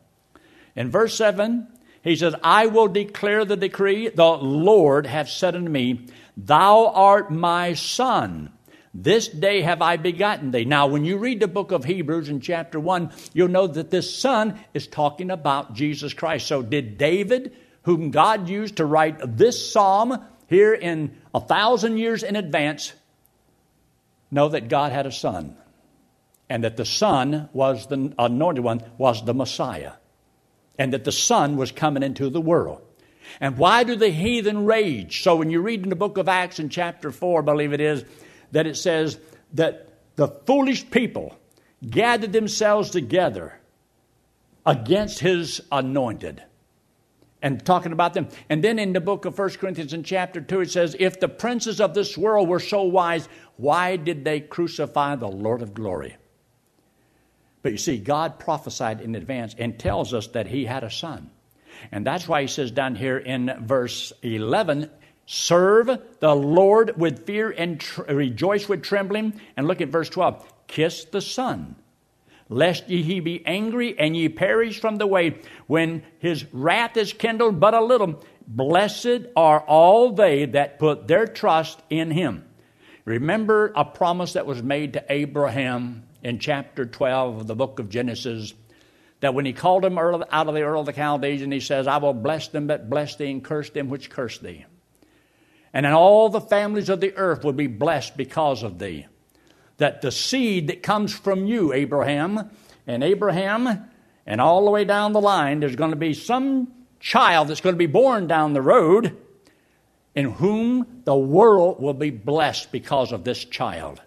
In 0.76 0.90
verse 0.90 1.14
7, 1.16 1.68
He 2.04 2.16
says, 2.16 2.34
I 2.42 2.66
will 2.66 2.88
declare 2.88 3.46
the 3.46 3.56
decree, 3.56 4.10
the 4.10 4.26
Lord 4.26 5.06
hath 5.06 5.30
said 5.30 5.56
unto 5.56 5.70
me, 5.70 6.08
Thou 6.36 6.88
art 6.88 7.30
my 7.30 7.76
son. 7.76 8.52
This 8.98 9.28
day 9.28 9.60
have 9.60 9.82
I 9.82 9.98
begotten 9.98 10.52
thee. 10.52 10.64
Now, 10.64 10.88
when 10.88 11.04
you 11.04 11.18
read 11.18 11.42
the 11.42 11.50
book 11.50 11.74
of 11.74 11.84
Hebrews 11.84 12.30
in 12.30 12.40
chapter 12.40 12.80
1, 12.80 13.12
you'll 13.34 13.50
know 13.50 13.68
that 13.68 13.92
this 13.92 14.16
son 14.16 14.58
is 14.74 14.88
talking 14.88 15.32
about 15.32 15.74
Jesus 15.74 16.14
Christ. 16.14 16.48
So, 16.48 16.62
did 16.62 16.98
David, 16.98 17.54
whom 17.82 18.10
God 18.10 18.48
used 18.48 18.78
to 18.78 18.86
write 18.86 19.18
this 19.38 19.70
psalm 19.70 20.24
here 20.48 20.74
in 20.74 21.18
a 21.34 21.42
thousand 21.42 21.98
years 21.98 22.24
in 22.24 22.38
advance, 22.38 22.94
know 24.32 24.48
that 24.48 24.70
God 24.70 24.94
had 24.94 25.06
a 25.06 25.12
son? 25.12 25.58
And 26.50 26.64
that 26.64 26.78
the 26.78 26.86
son 26.86 27.50
was 27.52 27.88
the 27.88 28.14
anointed 28.18 28.64
one, 28.64 28.82
was 28.98 29.26
the 29.26 29.34
Messiah. 29.34 29.94
And 30.80 30.94
that 30.94 31.04
the 31.04 31.12
son 31.12 31.58
was 31.58 31.74
coming 31.74 32.02
into 32.02 32.30
the 32.30 32.40
world. 32.40 32.82
And 33.42 33.58
why 33.58 33.84
do 33.84 33.98
the 33.98 34.10
heathen 34.10 34.66
rage? 34.66 35.22
So 35.22 35.36
when 35.36 35.50
you 35.50 35.60
read 35.60 35.84
in 35.84 35.90
the 35.90 35.98
book 35.98 36.18
of 36.18 36.30
Acts 36.30 36.60
in 36.60 36.70
chapter 36.70 37.12
4, 37.12 37.42
I 37.42 37.44
believe 37.44 37.74
it 37.74 37.82
is, 37.82 38.06
that 38.56 38.66
it 38.66 38.78
says 38.78 39.18
that 39.54 39.90
the 40.16 40.30
foolish 40.30 40.90
people 40.90 41.38
gathered 41.86 42.32
themselves 42.32 42.90
together 42.90 43.60
against 44.66 45.20
his 45.20 45.62
anointed 45.74 46.42
and 47.42 47.66
talking 47.66 47.92
about 47.92 48.14
them. 48.14 48.30
And 48.50 48.64
then 48.64 48.80
in 48.80 48.94
the 48.94 49.02
book 49.02 49.26
of 49.26 49.38
1 49.38 49.50
Corinthians 49.56 49.92
in 49.92 50.04
chapter 50.04 50.40
2, 50.40 50.62
it 50.62 50.72
says, 50.72 50.96
If 50.98 51.20
the 51.20 51.28
princes 51.28 51.82
of 51.82 51.94
this 51.94 52.18
world 52.18 52.48
were 52.48 52.62
so 52.62 52.84
wise, 52.84 53.28
why 53.58 53.98
did 53.98 54.24
they 54.24 54.40
crucify 54.40 55.18
the 55.18 55.28
Lord 55.28 55.62
of 55.62 55.74
glory? 55.74 56.16
But 57.62 57.74
you 57.74 57.78
see, 57.78 57.98
God 57.98 58.40
prophesied 58.40 59.02
in 59.02 59.16
advance 59.16 59.54
and 59.58 59.78
tells 59.78 60.14
us 60.14 60.28
that 60.28 60.48
he 60.48 60.64
had 60.64 60.86
a 60.86 60.90
son. 60.90 61.30
And 61.92 62.08
that's 62.08 62.26
why 62.26 62.40
he 62.40 62.48
says 62.48 62.72
down 62.72 62.96
here 62.96 63.18
in 63.18 63.54
verse 63.66 64.14
11, 64.22 64.90
Serve 65.26 65.90
the 66.20 66.36
Lord 66.36 66.98
with 66.98 67.26
fear 67.26 67.50
and 67.50 67.80
tr- 67.80 68.04
rejoice 68.04 68.70
with 68.70 68.84
trembling. 68.84 69.40
And 69.58 69.68
look 69.68 69.82
at 69.82 69.90
verse 69.90 70.10
12. 70.10 70.68
Kiss 70.68 71.06
the 71.06 71.22
Son, 71.22 71.76
lest 72.50 72.90
ye 72.90 73.02
he 73.02 73.20
be 73.20 73.46
angry 73.46 73.98
and 73.98 74.16
ye 74.16 74.30
perish 74.30 74.80
from 74.80 74.98
the 74.98 75.08
way 75.08 75.40
when 75.68 76.04
his 76.20 76.46
wrath 76.54 76.98
is 76.98 77.14
kindled 77.14 77.60
but 77.60 77.74
a 77.74 77.84
little. 77.84 78.24
Blessed 78.48 79.28
are 79.36 79.62
all 79.62 80.12
they 80.12 80.46
that 80.46 80.78
put 80.78 81.08
their 81.08 81.26
trust 81.26 81.82
in 81.90 82.12
him. 82.12 82.46
Remember 83.04 83.72
a 83.76 83.86
promise 83.86 84.34
that 84.34 84.46
was 84.46 84.62
made 84.62 84.94
to 84.94 85.06
Abraham 85.10 86.04
in 86.24 86.38
chapter 86.40 86.86
12 86.86 87.42
of 87.42 87.48
the 87.48 87.56
book 87.56 87.80
of 87.80 87.90
Genesis 87.90 88.54
that 89.22 89.34
when 89.34 89.46
he 89.46 89.54
called 89.54 89.86
him 89.86 89.98
out 89.98 90.48
of 90.48 90.54
the 90.54 90.62
Ur 90.62 90.76
of 90.76 90.86
the 90.86 90.94
Chaldees, 90.94 91.42
and 91.42 91.54
he 91.54 91.60
says, 91.60 91.88
I 91.88 91.98
will 91.98 92.14
bless 92.14 92.50
them 92.50 92.68
that 92.68 92.90
bless 92.90 93.16
thee 93.16 93.32
and 93.32 93.44
curse 93.44 93.70
them 93.72 93.90
which 93.90 94.10
curse 94.12 94.38
thee 94.38 94.66
and 95.76 95.86
all 95.86 96.30
the 96.30 96.40
families 96.40 96.88
of 96.88 97.02
the 97.02 97.14
earth 97.18 97.44
will 97.44 97.52
be 97.52 97.68
blessed 97.68 98.16
because 98.16 98.64
of 98.64 98.80
thee. 98.80 99.06
That 99.76 100.02
the 100.02 100.10
seed 100.10 100.68
that 100.68 100.82
comes 100.82 101.14
from 101.14 101.48
you, 101.48 101.74
Abraham, 101.74 102.50
and 102.88 103.04
Abraham, 103.04 103.90
and 104.26 104.40
all 104.40 104.64
the 104.64 104.72
way 104.72 104.86
down 104.86 105.12
the 105.12 105.20
line, 105.20 105.60
there's 105.60 105.76
going 105.76 105.90
to 105.90 105.98
be 105.98 106.14
some 106.14 106.72
child 107.02 107.50
that's 107.50 107.60
going 107.60 107.76
to 107.76 107.78
be 107.78 107.88
born 107.88 108.26
down 108.26 108.54
the 108.54 108.62
road 108.62 109.18
in 110.16 110.32
whom 110.32 111.02
the 111.04 111.16
world 111.16 111.82
will 111.82 111.94
be 111.94 112.10
blessed 112.10 112.72
because 112.72 113.12
of 113.12 113.26
this 113.26 113.44
child. 113.44 114.02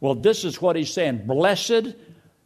Well, 0.00 0.14
this 0.14 0.46
is 0.46 0.62
what 0.62 0.76
he's 0.76 0.94
saying. 0.94 1.26
Blessed, 1.26 1.94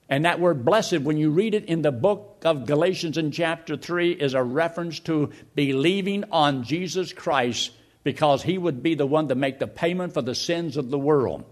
and 0.08 0.24
that 0.24 0.40
word 0.40 0.64
blessed, 0.64 0.98
when 1.02 1.18
you 1.18 1.30
read 1.30 1.54
it 1.54 1.66
in 1.66 1.82
the 1.82 1.92
book 1.92 2.42
of 2.44 2.66
Galatians 2.66 3.16
in 3.16 3.30
chapter 3.30 3.76
3, 3.76 4.10
is 4.10 4.34
a 4.34 4.42
reference 4.42 4.98
to 5.00 5.30
believing 5.54 6.24
on 6.32 6.64
Jesus 6.64 7.12
Christ 7.12 7.70
because 8.02 8.42
he 8.42 8.58
would 8.58 8.82
be 8.82 8.94
the 8.94 9.06
one 9.06 9.28
to 9.28 9.34
make 9.34 9.58
the 9.58 9.66
payment 9.66 10.14
for 10.14 10.22
the 10.22 10.34
sins 10.34 10.76
of 10.76 10.90
the 10.90 10.98
world. 10.98 11.44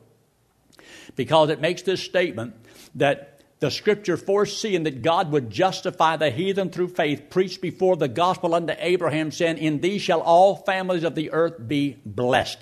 Because 1.16 1.50
it 1.50 1.60
makes 1.60 1.82
this 1.82 2.02
statement 2.02 2.54
that 2.94 3.40
the 3.60 3.70
scripture 3.70 4.16
foreseeing 4.16 4.84
that 4.84 5.02
God 5.02 5.32
would 5.32 5.50
justify 5.50 6.16
the 6.16 6.30
heathen 6.30 6.70
through 6.70 6.88
faith, 6.88 7.28
preached 7.28 7.60
before 7.60 7.96
the 7.96 8.08
gospel 8.08 8.54
unto 8.54 8.74
Abraham, 8.78 9.32
saying, 9.32 9.58
In 9.58 9.80
thee 9.80 9.98
shall 9.98 10.20
all 10.20 10.56
families 10.56 11.04
of 11.04 11.14
the 11.14 11.32
earth 11.32 11.56
be 11.66 11.98
blessed. 12.06 12.58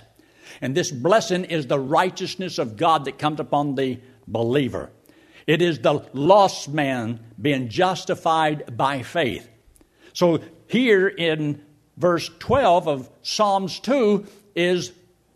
And 0.60 0.74
this 0.74 0.90
blessing 0.90 1.44
is 1.44 1.66
the 1.66 1.78
righteousness 1.78 2.58
of 2.58 2.76
God 2.76 3.04
that 3.04 3.18
comes 3.18 3.40
upon 3.40 3.74
the 3.74 4.00
believer. 4.26 4.90
It 5.46 5.60
is 5.60 5.78
the 5.78 6.04
lost 6.12 6.68
man 6.68 7.20
being 7.40 7.68
justified 7.68 8.76
by 8.76 9.02
faith. 9.02 9.48
So 10.12 10.40
here 10.66 11.06
in 11.06 11.62
verse 11.96 12.30
12 12.38 12.88
of 12.88 13.10
Psalms 13.22 13.80
2 13.80 14.26
is 14.54 14.92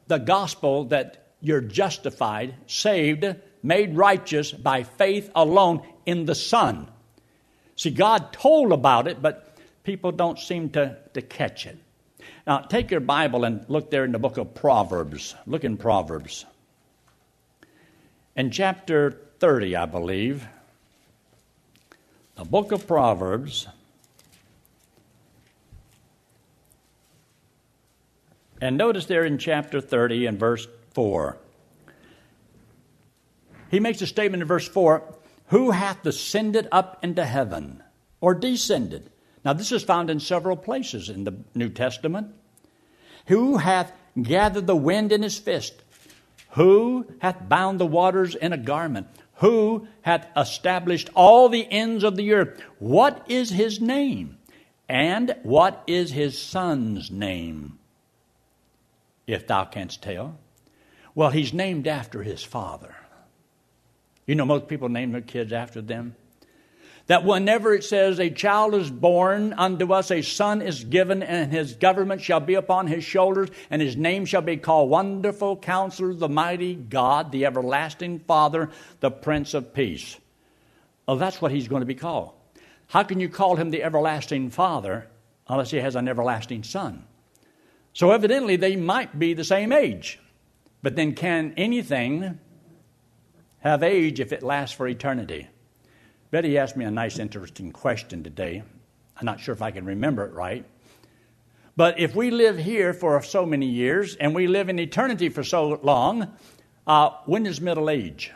the 0.06 0.18
gospel 0.18 0.84
that 0.86 1.32
you're 1.40 1.60
justified, 1.60 2.54
saved, 2.66 3.24
made 3.62 3.96
righteous 3.96 4.52
by 4.52 4.82
faith 4.82 5.30
alone 5.34 5.82
in 6.06 6.26
the 6.26 6.34
Son. 6.34 6.88
See, 7.76 7.90
God 7.90 8.32
told 8.32 8.72
about 8.72 9.08
it, 9.08 9.22
but 9.22 9.56
people 9.84 10.12
don't 10.12 10.38
seem 10.38 10.70
to, 10.70 10.98
to 11.14 11.22
catch 11.22 11.66
it. 11.66 11.78
Now, 12.46 12.58
take 12.58 12.90
your 12.90 13.00
Bible 13.00 13.44
and 13.44 13.64
look 13.68 13.90
there 13.90 14.04
in 14.04 14.12
the 14.12 14.18
book 14.18 14.36
of 14.36 14.54
Proverbs. 14.54 15.34
Look 15.46 15.64
in 15.64 15.76
Proverbs. 15.76 16.44
In 18.36 18.50
chapter 18.50 19.18
30, 19.38 19.76
I 19.76 19.86
believe, 19.86 20.46
the 22.36 22.44
book 22.44 22.72
of 22.72 22.86
Proverbs. 22.86 23.66
And 28.60 28.76
notice 28.76 29.06
there 29.06 29.24
in 29.24 29.38
chapter 29.38 29.80
30 29.80 30.26
and 30.26 30.38
verse 30.38 30.66
4. 30.94 31.38
He 33.70 33.80
makes 33.80 34.02
a 34.02 34.06
statement 34.06 34.42
in 34.42 34.48
verse 34.48 34.68
4 34.68 35.02
Who 35.46 35.70
hath 35.70 36.04
ascended 36.04 36.68
up 36.70 36.98
into 37.02 37.24
heaven 37.24 37.82
or 38.20 38.34
descended? 38.34 39.10
Now, 39.44 39.54
this 39.54 39.72
is 39.72 39.82
found 39.82 40.10
in 40.10 40.20
several 40.20 40.56
places 40.56 41.08
in 41.08 41.24
the 41.24 41.34
New 41.54 41.70
Testament. 41.70 42.34
Who 43.28 43.56
hath 43.56 43.92
gathered 44.20 44.66
the 44.66 44.76
wind 44.76 45.12
in 45.12 45.22
his 45.22 45.38
fist? 45.38 45.82
Who 46.50 47.06
hath 47.20 47.48
bound 47.48 47.80
the 47.80 47.86
waters 47.86 48.34
in 48.34 48.52
a 48.52 48.58
garment? 48.58 49.06
Who 49.36 49.86
hath 50.02 50.26
established 50.36 51.08
all 51.14 51.48
the 51.48 51.66
ends 51.70 52.04
of 52.04 52.16
the 52.16 52.34
earth? 52.34 52.60
What 52.78 53.24
is 53.28 53.50
his 53.50 53.80
name? 53.80 54.36
And 54.88 55.36
what 55.44 55.82
is 55.86 56.10
his 56.10 56.38
son's 56.38 57.10
name? 57.10 57.79
If 59.32 59.46
thou 59.46 59.64
canst 59.64 60.02
tell. 60.02 60.38
Well, 61.14 61.30
he's 61.30 61.52
named 61.52 61.86
after 61.86 62.22
his 62.22 62.42
father. 62.42 62.94
You 64.26 64.34
know, 64.34 64.44
most 64.44 64.68
people 64.68 64.88
name 64.88 65.12
their 65.12 65.20
kids 65.20 65.52
after 65.52 65.82
them. 65.82 66.14
That 67.06 67.24
whenever 67.24 67.74
it 67.74 67.82
says, 67.82 68.20
A 68.20 68.30
child 68.30 68.74
is 68.74 68.88
born 68.88 69.52
unto 69.54 69.92
us, 69.92 70.12
a 70.12 70.22
son 70.22 70.62
is 70.62 70.84
given, 70.84 71.24
and 71.24 71.50
his 71.50 71.74
government 71.74 72.20
shall 72.20 72.38
be 72.38 72.54
upon 72.54 72.86
his 72.86 73.02
shoulders, 73.02 73.48
and 73.68 73.82
his 73.82 73.96
name 73.96 74.26
shall 74.26 74.42
be 74.42 74.56
called 74.56 74.90
Wonderful 74.90 75.56
Counselor, 75.56 76.14
the 76.14 76.28
Mighty 76.28 76.76
God, 76.76 77.32
the 77.32 77.46
Everlasting 77.46 78.20
Father, 78.20 78.70
the 79.00 79.10
Prince 79.10 79.54
of 79.54 79.74
Peace. 79.74 80.16
Well, 81.08 81.16
that's 81.16 81.42
what 81.42 81.50
he's 81.50 81.66
going 81.66 81.80
to 81.80 81.86
be 81.86 81.96
called. 81.96 82.30
How 82.86 83.02
can 83.02 83.18
you 83.18 83.28
call 83.28 83.56
him 83.56 83.70
the 83.70 83.82
Everlasting 83.82 84.50
Father 84.50 85.08
unless 85.48 85.72
he 85.72 85.78
has 85.78 85.96
an 85.96 86.06
everlasting 86.06 86.62
Son? 86.62 87.04
So 87.92 88.12
evidently 88.12 88.56
they 88.56 88.76
might 88.76 89.18
be 89.18 89.34
the 89.34 89.44
same 89.44 89.72
age. 89.72 90.18
But 90.82 90.96
then 90.96 91.14
can 91.14 91.52
anything 91.56 92.38
have 93.60 93.82
age 93.82 94.20
if 94.20 94.32
it 94.32 94.42
lasts 94.42 94.74
for 94.74 94.88
eternity? 94.88 95.48
Betty 96.30 96.56
asked 96.56 96.76
me 96.76 96.84
a 96.84 96.90
nice, 96.90 97.18
interesting 97.18 97.72
question 97.72 98.22
today. 98.22 98.62
I'm 99.16 99.26
not 99.26 99.40
sure 99.40 99.52
if 99.52 99.62
I 99.62 99.70
can 99.70 99.84
remember 99.84 100.24
it 100.24 100.32
right. 100.32 100.64
But 101.76 101.98
if 101.98 102.14
we 102.14 102.30
live 102.30 102.56
here 102.56 102.92
for 102.92 103.20
so 103.22 103.44
many 103.44 103.66
years 103.66 104.16
and 104.16 104.34
we 104.34 104.46
live 104.46 104.68
in 104.68 104.78
eternity 104.78 105.28
for 105.28 105.42
so 105.42 105.80
long, 105.82 106.36
uh, 106.86 107.10
when 107.26 107.46
is 107.46 107.60
middle 107.60 107.90
age? 107.90 108.32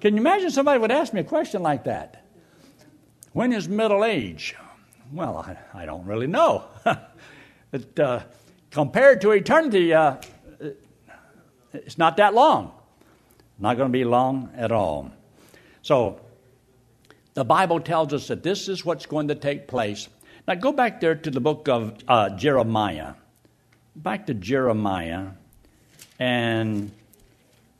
Can 0.00 0.14
you 0.14 0.20
imagine 0.20 0.50
somebody 0.50 0.78
would 0.78 0.92
ask 0.92 1.14
me 1.14 1.20
a 1.20 1.24
question 1.24 1.62
like 1.62 1.84
that? 1.84 2.24
When 3.32 3.52
is 3.52 3.68
middle 3.68 4.04
age? 4.04 4.54
Well, 5.12 5.38
I, 5.38 5.82
I 5.82 5.86
don't 5.86 6.04
really 6.06 6.26
know. 6.26 6.64
but, 6.84 7.98
uh, 7.98 8.22
compared 8.70 9.20
to 9.20 9.30
eternity, 9.32 9.92
uh, 9.92 10.16
it's 11.72 11.98
not 11.98 12.16
that 12.16 12.34
long. 12.34 12.72
Not 13.58 13.76
going 13.76 13.88
to 13.88 13.92
be 13.92 14.04
long 14.04 14.50
at 14.56 14.72
all. 14.72 15.10
So, 15.82 16.20
the 17.34 17.44
Bible 17.44 17.80
tells 17.80 18.12
us 18.12 18.28
that 18.28 18.42
this 18.42 18.68
is 18.68 18.84
what's 18.84 19.06
going 19.06 19.28
to 19.28 19.34
take 19.34 19.66
place. 19.66 20.08
Now, 20.46 20.54
go 20.54 20.72
back 20.72 21.00
there 21.00 21.14
to 21.14 21.30
the 21.30 21.40
book 21.40 21.68
of 21.68 21.96
uh, 22.06 22.30
Jeremiah. 22.30 23.14
Back 23.96 24.26
to 24.26 24.34
Jeremiah. 24.34 25.28
And 26.18 26.90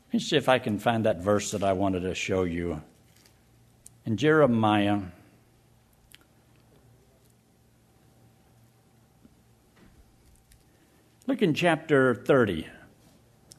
let 0.07 0.13
me 0.13 0.19
see 0.19 0.35
if 0.35 0.49
I 0.49 0.59
can 0.59 0.79
find 0.79 1.05
that 1.05 1.21
verse 1.21 1.51
that 1.51 1.63
I 1.63 1.73
wanted 1.73 2.01
to 2.01 2.15
show 2.15 2.43
you. 2.43 2.81
In 4.05 4.17
Jeremiah 4.17 4.99
Look 11.27 11.41
in 11.41 11.53
chapter 11.53 12.13
30. 12.13 12.67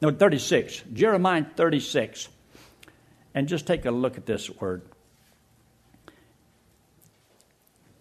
No, 0.00 0.10
36. 0.10 0.84
Jeremiah 0.92 1.44
36. 1.56 2.28
And 3.34 3.48
just 3.48 3.66
take 3.66 3.84
a 3.84 3.90
look 3.90 4.16
at 4.16 4.26
this 4.26 4.48
word. 4.48 4.82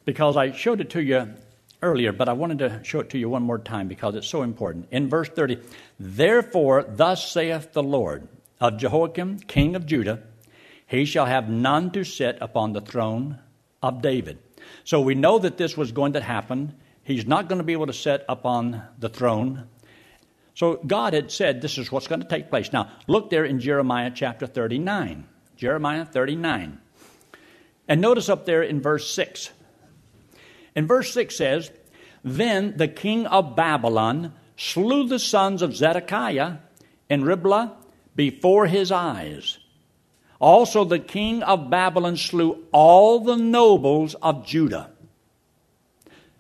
Because 0.06 0.38
I 0.38 0.52
showed 0.52 0.82
it 0.82 0.92
to 0.92 1.02
you 1.02 1.34
earlier, 1.82 2.12
but 2.12 2.30
I 2.30 2.34
wanted 2.34 2.60
to 2.60 2.80
show 2.84 3.00
it 3.00 3.10
to 3.12 3.18
you 3.18 3.30
one 3.30 3.44
more 3.44 3.58
time 3.58 3.88
because 3.88 4.16
it's 4.16 4.28
so 4.28 4.44
important. 4.44 4.88
In 4.92 5.10
verse 5.10 5.30
30, 5.30 5.60
therefore, 6.00 6.84
thus 6.84 7.32
saith 7.32 7.74
the 7.74 7.84
Lord 7.84 8.28
of 8.62 8.78
Jehoiakim, 8.78 9.40
king 9.40 9.76
of 9.76 9.86
Judah, 9.86 10.22
he 10.88 11.06
shall 11.06 11.26
have 11.26 11.50
none 11.50 11.92
to 11.92 12.04
sit 12.04 12.38
upon 12.40 12.74
the 12.74 12.82
throne 12.82 13.40
of 13.82 14.02
David. 14.02 14.38
So 14.84 15.02
we 15.02 15.16
know 15.16 15.40
that 15.40 15.58
this 15.58 15.76
was 15.76 15.92
going 15.92 16.14
to 16.14 16.22
happen. 16.22 16.76
He's 17.06 17.28
not 17.28 17.48
going 17.48 17.60
to 17.60 17.64
be 17.64 17.74
able 17.74 17.86
to 17.86 17.94
sit 17.94 18.26
upon 18.28 18.82
the 18.98 19.10
throne. 19.10 19.68
So 20.56 20.80
God 20.86 21.14
had 21.14 21.32
said 21.32 21.62
this 21.62 21.78
is 21.78 21.92
what's 21.92 22.08
going 22.08 22.22
to 22.22 22.28
take 22.28 22.50
place. 22.50 22.74
Now, 22.74 22.90
look 23.06 23.30
there 23.30 23.46
in 23.46 23.60
Jeremiah 23.60 24.12
chapter 24.14 24.48
39. 24.48 25.28
Jeremiah 25.56 26.04
39. 26.04 26.80
And 27.88 28.02
notice 28.02 28.28
up 28.28 28.46
there 28.46 28.64
in 28.64 28.82
verse 28.82 29.08
6. 29.12 29.52
And 30.76 30.88
verse 30.88 31.14
6 31.14 31.38
says, 31.38 31.72
Then 32.24 32.76
the 32.76 32.88
king 32.88 33.28
of 33.28 33.56
Babylon 33.56 34.34
slew 34.58 35.08
the 35.08 35.20
sons 35.20 35.62
of 35.62 35.76
Zedekiah 35.76 36.58
in 37.08 37.24
Riblah 37.24 37.78
before 38.16 38.66
his 38.66 38.92
eyes. 38.92 39.60
Also, 40.40 40.84
the 40.84 41.00
king 41.00 41.44
of 41.44 41.70
Babylon 41.70 42.18
slew 42.18 42.66
all 42.72 43.20
the 43.20 43.38
nobles 43.38 44.16
of 44.16 44.46
Judah. 44.46 44.90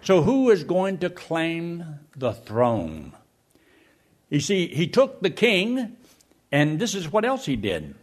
So, 0.05 0.21
who 0.21 0.51
is 0.51 0.63
going 0.63 0.99
to 0.99 1.09
claim 1.09 1.83
the 2.15 2.31
throne? 2.31 3.13
You 4.29 4.39
see, 4.39 4.67
he 4.67 4.87
took 4.87 5.19
the 5.19 5.31
king, 5.31 5.97
and 6.51 6.77
this 6.77 6.93
is 6.93 7.11
what 7.11 7.25
else 7.25 7.47
he 7.47 7.55
did. 7.55 7.95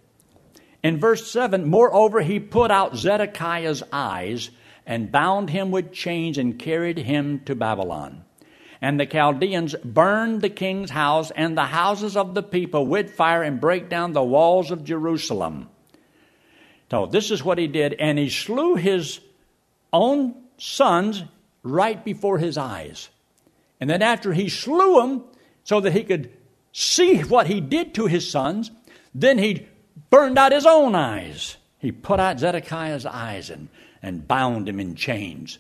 In 0.82 0.98
verse 0.98 1.30
7, 1.30 1.64
moreover, 1.64 2.20
he 2.20 2.40
put 2.40 2.72
out 2.72 2.96
Zedekiah's 2.96 3.84
eyes 3.92 4.50
and 4.84 5.12
bound 5.12 5.50
him 5.50 5.70
with 5.70 5.92
chains 5.92 6.38
and 6.38 6.58
carried 6.58 6.98
him 6.98 7.38
to 7.44 7.54
Babylon. 7.54 8.24
And 8.80 8.98
the 8.98 9.06
Chaldeans 9.06 9.76
burned 9.84 10.42
the 10.42 10.50
king's 10.50 10.90
house 10.90 11.30
and 11.30 11.56
the 11.56 11.66
houses 11.66 12.16
of 12.16 12.34
the 12.34 12.42
people 12.42 12.84
with 12.84 13.14
fire 13.14 13.44
and 13.44 13.60
break 13.60 13.88
down 13.88 14.12
the 14.12 14.24
walls 14.24 14.72
of 14.72 14.82
Jerusalem. 14.82 15.68
So 16.90 17.06
this 17.06 17.30
is 17.30 17.44
what 17.44 17.58
he 17.58 17.68
did, 17.68 17.94
and 17.94 18.18
he 18.18 18.28
slew 18.28 18.74
his 18.74 19.20
own 19.92 20.34
sons 20.58 21.22
right 21.62 22.04
before 22.04 22.38
his 22.38 22.56
eyes. 22.58 23.08
And 23.80 23.88
then 23.88 24.02
after 24.02 24.32
he 24.32 24.48
slew 24.48 25.00
them 25.00 25.24
so 25.64 25.80
that 25.80 25.92
he 25.92 26.04
could 26.04 26.30
see 26.72 27.20
what 27.20 27.46
he 27.46 27.60
did 27.60 27.94
to 27.94 28.06
his 28.06 28.30
sons, 28.30 28.70
then 29.14 29.38
he 29.38 29.66
burned 30.10 30.38
out 30.38 30.52
his 30.52 30.66
own 30.66 30.94
eyes. 30.94 31.56
He 31.78 31.92
put 31.92 32.20
out 32.20 32.38
Zedekiah's 32.38 33.06
eyes 33.06 33.50
and 33.50 33.68
and 34.02 34.26
bound 34.26 34.68
him 34.68 34.80
in 34.80 34.96
chains. 34.96 35.58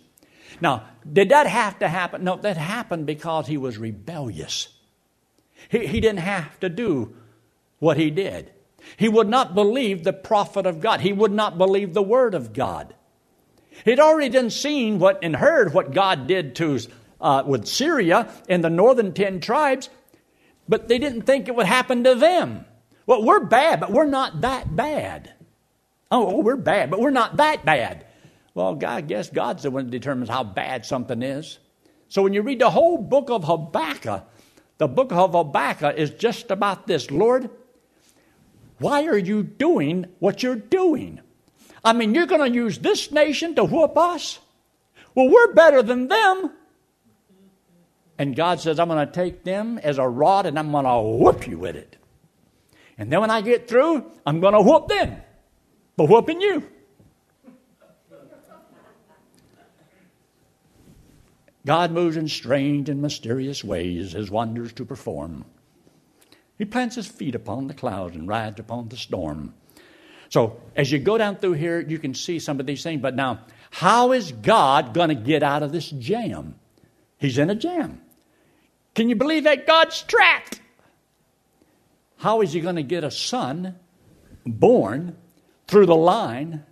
Now, 0.60 0.84
did 1.10 1.30
that 1.30 1.46
have 1.46 1.78
to 1.78 1.88
happen? 1.88 2.24
No, 2.24 2.36
that 2.36 2.56
happened 2.56 3.06
because 3.06 3.46
he 3.46 3.56
was 3.56 3.78
rebellious. 3.78 4.68
He, 5.70 5.86
he 5.86 6.00
didn't 6.00 6.18
have 6.18 6.58
to 6.60 6.68
do 6.68 7.14
what 7.78 7.96
he 7.96 8.10
did. 8.10 8.52
He 8.96 9.08
would 9.08 9.28
not 9.28 9.54
believe 9.54 10.02
the 10.02 10.12
prophet 10.12 10.66
of 10.66 10.80
God. 10.80 11.00
He 11.00 11.12
would 11.12 11.32
not 11.32 11.56
believe 11.56 11.94
the 11.94 12.02
word 12.02 12.34
of 12.34 12.52
God. 12.52 12.94
He'd 13.84 14.00
already 14.00 14.28
done 14.28 14.50
seen 14.50 14.98
what 14.98 15.18
and 15.22 15.36
heard 15.36 15.74
what 15.74 15.92
God 15.92 16.26
did 16.26 16.54
to 16.56 16.78
uh, 17.20 17.42
with 17.46 17.66
Syria 17.66 18.32
and 18.48 18.62
the 18.62 18.70
northern 18.70 19.12
ten 19.12 19.40
tribes, 19.40 19.88
but 20.68 20.88
they 20.88 20.98
didn't 20.98 21.22
think 21.22 21.48
it 21.48 21.54
would 21.54 21.66
happen 21.66 22.04
to 22.04 22.14
them. 22.14 22.64
Well, 23.06 23.24
we're 23.24 23.44
bad, 23.44 23.80
but 23.80 23.90
we're 23.92 24.06
not 24.06 24.42
that 24.42 24.74
bad. 24.74 25.32
Oh, 26.10 26.40
we're 26.40 26.56
bad, 26.56 26.90
but 26.90 27.00
we're 27.00 27.10
not 27.10 27.36
that 27.38 27.64
bad. 27.64 28.06
Well, 28.54 28.78
I 28.86 29.00
guess 29.00 29.30
God's 29.30 29.62
the 29.62 29.70
one 29.70 29.86
that 29.86 29.90
determines 29.90 30.28
how 30.28 30.44
bad 30.44 30.84
something 30.84 31.22
is. 31.22 31.58
So 32.08 32.22
when 32.22 32.34
you 32.34 32.42
read 32.42 32.60
the 32.60 32.70
whole 32.70 32.98
book 32.98 33.30
of 33.30 33.44
Habakkuk, 33.44 34.28
the 34.78 34.88
book 34.88 35.12
of 35.12 35.32
Habakkuk 35.32 35.96
is 35.96 36.10
just 36.10 36.50
about 36.50 36.86
this 36.86 37.10
Lord, 37.10 37.48
why 38.78 39.06
are 39.06 39.16
you 39.16 39.42
doing 39.42 40.06
what 40.18 40.42
you're 40.42 40.56
doing? 40.56 41.20
I 41.84 41.92
mean, 41.92 42.14
you're 42.14 42.26
going 42.26 42.52
to 42.52 42.54
use 42.54 42.78
this 42.78 43.10
nation 43.10 43.54
to 43.56 43.64
whoop 43.64 43.96
us? 43.96 44.38
Well, 45.14 45.28
we're 45.28 45.52
better 45.52 45.82
than 45.82 46.08
them. 46.08 46.52
And 48.18 48.36
God 48.36 48.60
says, 48.60 48.78
I'm 48.78 48.88
going 48.88 49.06
to 49.06 49.12
take 49.12 49.42
them 49.42 49.78
as 49.78 49.98
a 49.98 50.06
rod 50.06 50.46
and 50.46 50.58
I'm 50.58 50.70
going 50.70 50.84
to 50.84 51.00
whoop 51.00 51.46
you 51.46 51.58
with 51.58 51.76
it. 51.76 51.96
And 52.98 53.12
then 53.12 53.20
when 53.20 53.30
I 53.30 53.40
get 53.40 53.68
through, 53.68 54.10
I'm 54.24 54.40
going 54.40 54.54
to 54.54 54.60
whoop 54.60 54.88
them 54.88 55.16
for 55.96 56.06
whooping 56.06 56.40
you. 56.40 56.68
God 61.64 61.92
moves 61.92 62.16
in 62.16 62.28
strange 62.28 62.88
and 62.88 63.00
mysterious 63.00 63.62
ways, 63.62 64.12
his 64.12 64.30
wonders 64.30 64.72
to 64.74 64.84
perform. 64.84 65.44
He 66.58 66.64
plants 66.64 66.96
his 66.96 67.06
feet 67.06 67.34
upon 67.34 67.68
the 67.68 67.74
clouds 67.74 68.16
and 68.16 68.26
rides 68.26 68.58
upon 68.58 68.88
the 68.88 68.96
storm. 68.96 69.54
So, 70.32 70.62
as 70.74 70.90
you 70.90 70.98
go 70.98 71.18
down 71.18 71.36
through 71.36 71.52
here, 71.52 71.78
you 71.78 71.98
can 71.98 72.14
see 72.14 72.38
some 72.38 72.58
of 72.58 72.64
these 72.64 72.82
things. 72.82 73.02
But 73.02 73.14
now, 73.14 73.40
how 73.70 74.12
is 74.12 74.32
God 74.32 74.94
going 74.94 75.10
to 75.10 75.14
get 75.14 75.42
out 75.42 75.62
of 75.62 75.72
this 75.72 75.90
jam? 75.90 76.54
He's 77.18 77.36
in 77.36 77.50
a 77.50 77.54
jam. 77.54 78.00
Can 78.94 79.10
you 79.10 79.14
believe 79.14 79.44
that 79.44 79.66
God's 79.66 80.00
trapped? 80.00 80.62
How 82.16 82.40
is 82.40 82.54
he 82.54 82.62
going 82.62 82.76
to 82.76 82.82
get 82.82 83.04
a 83.04 83.10
son 83.10 83.76
born 84.46 85.18
through 85.66 85.84
the 85.84 85.94
line 85.94 86.64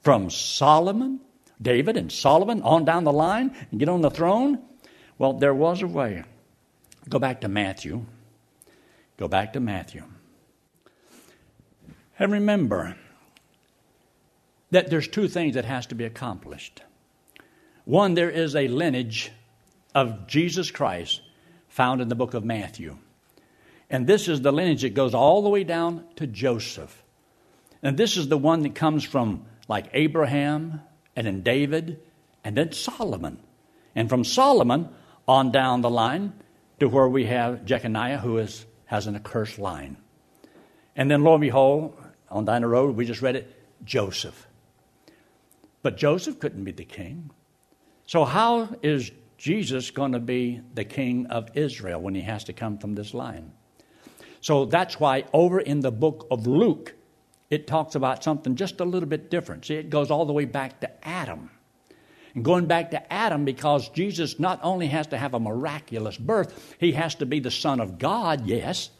from 0.00 0.30
Solomon 0.30 1.20
David 1.60 1.98
and 1.98 2.10
Solomon 2.10 2.62
on 2.62 2.86
down 2.86 3.04
the 3.04 3.12
line 3.12 3.54
and 3.70 3.78
get 3.78 3.90
on 3.90 4.00
the 4.00 4.10
throne? 4.10 4.62
Well, 5.18 5.34
there 5.34 5.54
was 5.54 5.82
a 5.82 5.86
way. 5.86 6.24
Go 7.10 7.18
back 7.18 7.42
to 7.42 7.48
Matthew. 7.48 8.06
Go 9.18 9.28
back 9.28 9.52
to 9.52 9.60
Matthew. 9.60 10.04
And 12.18 12.32
remember 12.32 12.96
that 14.70 14.90
there's 14.90 15.08
two 15.08 15.28
things 15.28 15.54
that 15.54 15.64
has 15.64 15.86
to 15.86 15.94
be 15.94 16.04
accomplished. 16.04 16.82
One, 17.84 18.14
there 18.14 18.30
is 18.30 18.56
a 18.56 18.68
lineage 18.68 19.30
of 19.94 20.26
Jesus 20.26 20.70
Christ 20.70 21.20
found 21.68 22.00
in 22.00 22.08
the 22.08 22.14
book 22.14 22.34
of 22.34 22.44
Matthew. 22.44 22.96
And 23.90 24.06
this 24.06 24.28
is 24.28 24.40
the 24.40 24.52
lineage 24.52 24.82
that 24.82 24.94
goes 24.94 25.14
all 25.14 25.42
the 25.42 25.48
way 25.48 25.64
down 25.64 26.04
to 26.16 26.26
Joseph. 26.26 27.02
And 27.82 27.96
this 27.96 28.16
is 28.16 28.28
the 28.28 28.38
one 28.38 28.62
that 28.62 28.74
comes 28.74 29.04
from 29.04 29.44
like 29.68 29.90
Abraham, 29.92 30.80
and 31.16 31.26
then 31.26 31.42
David, 31.42 32.00
and 32.42 32.56
then 32.56 32.72
Solomon. 32.72 33.38
And 33.94 34.08
from 34.08 34.24
Solomon 34.24 34.88
on 35.26 35.52
down 35.52 35.80
the 35.80 35.90
line 35.90 36.32
to 36.80 36.88
where 36.88 37.08
we 37.08 37.26
have 37.26 37.64
Jeconiah, 37.64 38.18
who 38.18 38.38
is, 38.38 38.66
has 38.86 39.06
an 39.06 39.16
accursed 39.16 39.58
line. 39.58 39.96
And 40.96 41.10
then 41.10 41.22
lo 41.22 41.34
and 41.34 41.40
behold, 41.40 41.96
on 42.30 42.44
the 42.44 42.66
road, 42.66 42.96
we 42.96 43.04
just 43.04 43.22
read 43.22 43.36
it, 43.36 43.54
Joseph. 43.84 44.46
But 45.82 45.96
Joseph 45.96 46.38
couldn't 46.38 46.64
be 46.64 46.72
the 46.72 46.84
king. 46.84 47.30
So, 48.06 48.24
how 48.24 48.68
is 48.82 49.10
Jesus 49.38 49.90
going 49.90 50.12
to 50.12 50.20
be 50.20 50.60
the 50.74 50.84
king 50.84 51.26
of 51.26 51.50
Israel 51.54 52.00
when 52.00 52.14
he 52.14 52.22
has 52.22 52.44
to 52.44 52.52
come 52.52 52.78
from 52.78 52.94
this 52.94 53.14
line? 53.14 53.52
So 54.44 54.66
that's 54.66 55.00
why 55.00 55.24
over 55.32 55.58
in 55.58 55.80
the 55.80 55.90
book 55.90 56.26
of 56.30 56.46
Luke, 56.46 56.94
it 57.48 57.66
talks 57.66 57.94
about 57.94 58.22
something 58.22 58.56
just 58.56 58.78
a 58.78 58.84
little 58.84 59.08
bit 59.08 59.30
different. 59.30 59.64
See, 59.64 59.76
it 59.76 59.88
goes 59.88 60.10
all 60.10 60.26
the 60.26 60.34
way 60.34 60.44
back 60.44 60.80
to 60.80 61.06
Adam. 61.06 61.48
And 62.34 62.44
going 62.44 62.66
back 62.66 62.90
to 62.90 63.10
Adam, 63.10 63.46
because 63.46 63.88
Jesus 63.88 64.38
not 64.38 64.60
only 64.62 64.88
has 64.88 65.06
to 65.06 65.16
have 65.16 65.32
a 65.32 65.40
miraculous 65.40 66.18
birth, 66.18 66.76
he 66.78 66.92
has 66.92 67.14
to 67.14 67.24
be 67.24 67.40
the 67.40 67.50
Son 67.50 67.80
of 67.80 67.98
God, 67.98 68.44
yes, 68.44 68.90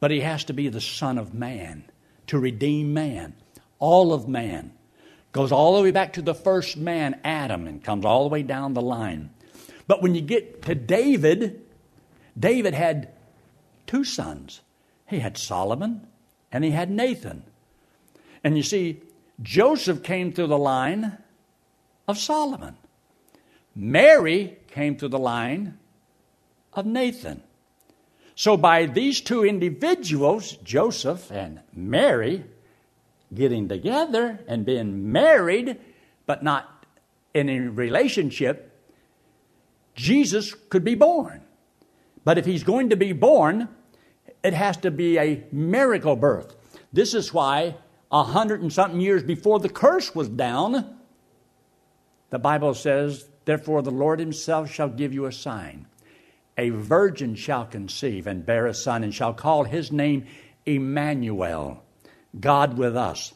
but 0.00 0.10
he 0.10 0.20
has 0.20 0.44
to 0.44 0.54
be 0.54 0.70
the 0.70 0.80
Son 0.80 1.18
of 1.18 1.34
man 1.34 1.84
to 2.30 2.38
redeem 2.38 2.94
man. 2.94 3.34
All 3.80 4.12
of 4.12 4.28
man. 4.28 4.72
Goes 5.32 5.50
all 5.50 5.76
the 5.76 5.82
way 5.82 5.90
back 5.90 6.12
to 6.12 6.22
the 6.22 6.34
first 6.34 6.76
man, 6.76 7.20
Adam, 7.24 7.66
and 7.66 7.82
comes 7.82 8.04
all 8.04 8.22
the 8.22 8.32
way 8.32 8.44
down 8.44 8.72
the 8.72 8.80
line. 8.80 9.30
But 9.88 10.00
when 10.00 10.14
you 10.14 10.20
get 10.20 10.62
to 10.62 10.76
David, 10.76 11.60
David 12.38 12.74
had 12.74 13.08
two 13.88 14.04
sons. 14.04 14.60
He 15.08 15.18
had 15.18 15.36
Solomon 15.36 16.06
and 16.52 16.62
he 16.62 16.70
had 16.70 16.88
Nathan. 16.88 17.42
And 18.44 18.56
you 18.56 18.62
see, 18.62 19.02
Joseph 19.42 20.04
came 20.04 20.32
through 20.32 20.46
the 20.46 20.58
line 20.58 21.18
of 22.06 22.16
Solomon. 22.16 22.76
Mary 23.74 24.56
came 24.68 24.96
through 24.96 25.08
the 25.08 25.18
line 25.18 25.78
of 26.74 26.86
Nathan. 26.86 27.42
So, 28.40 28.56
by 28.56 28.86
these 28.86 29.20
two 29.20 29.44
individuals, 29.44 30.52
Joseph 30.64 31.30
and 31.30 31.60
Mary, 31.74 32.42
getting 33.34 33.68
together 33.68 34.40
and 34.48 34.64
being 34.64 35.12
married, 35.12 35.78
but 36.24 36.42
not 36.42 36.86
in 37.34 37.50
a 37.50 37.60
relationship, 37.68 38.80
Jesus 39.94 40.54
could 40.54 40.84
be 40.84 40.94
born. 40.94 41.42
But 42.24 42.38
if 42.38 42.46
he's 42.46 42.64
going 42.64 42.88
to 42.88 42.96
be 42.96 43.12
born, 43.12 43.68
it 44.42 44.54
has 44.54 44.78
to 44.78 44.90
be 44.90 45.18
a 45.18 45.44
miracle 45.52 46.16
birth. 46.16 46.56
This 46.94 47.12
is 47.12 47.34
why 47.34 47.76
a 48.10 48.24
hundred 48.24 48.62
and 48.62 48.72
something 48.72 49.02
years 49.02 49.22
before 49.22 49.58
the 49.58 49.68
curse 49.68 50.14
was 50.14 50.30
down, 50.30 50.96
the 52.30 52.38
Bible 52.38 52.72
says, 52.72 53.28
Therefore 53.44 53.82
the 53.82 53.90
Lord 53.90 54.18
himself 54.18 54.72
shall 54.72 54.88
give 54.88 55.12
you 55.12 55.26
a 55.26 55.32
sign. 55.32 55.89
A 56.58 56.70
virgin 56.70 57.34
shall 57.34 57.64
conceive 57.64 58.26
and 58.26 58.44
bear 58.44 58.66
a 58.66 58.74
son, 58.74 59.02
and 59.02 59.14
shall 59.14 59.32
call 59.32 59.64
his 59.64 59.90
name 59.90 60.26
Emmanuel, 60.66 61.82
God 62.38 62.76
with 62.76 62.96
us. 62.96 63.32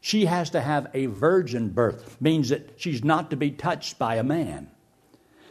She 0.00 0.24
has 0.24 0.50
to 0.50 0.60
have 0.60 0.88
a 0.94 1.06
virgin 1.06 1.68
birth, 1.68 2.20
means 2.20 2.48
that 2.48 2.80
she's 2.80 3.04
not 3.04 3.30
to 3.30 3.36
be 3.36 3.50
touched 3.50 3.98
by 3.98 4.16
a 4.16 4.24
man. 4.24 4.70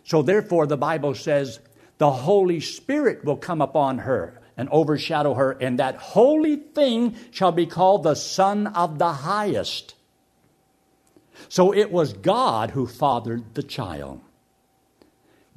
So 0.04 0.22
therefore, 0.22 0.66
the 0.66 0.78
Bible 0.78 1.14
says 1.14 1.60
the 2.00 2.12
Holy 2.12 2.60
Spirit 2.60 3.24
will 3.24 3.38
come 3.38 3.62
upon 3.62 4.00
her 4.00 4.42
and 4.58 4.68
overshadow 4.70 5.36
her, 5.36 5.52
and 5.52 5.80
that 5.80 5.96
holy 5.96 6.58
thing 6.58 7.16
shall 7.32 7.52
be 7.52 7.66
called 7.66 8.04
the 8.04 8.16
Son 8.16 8.68
of 8.68 9.00
the 9.00 9.14
Highest. 9.14 9.96
So 11.48 11.74
it 11.74 11.92
was 11.92 12.12
God 12.12 12.72
who 12.72 12.88
fathered 12.88 13.56
the 13.56 13.64
child. 13.64 14.20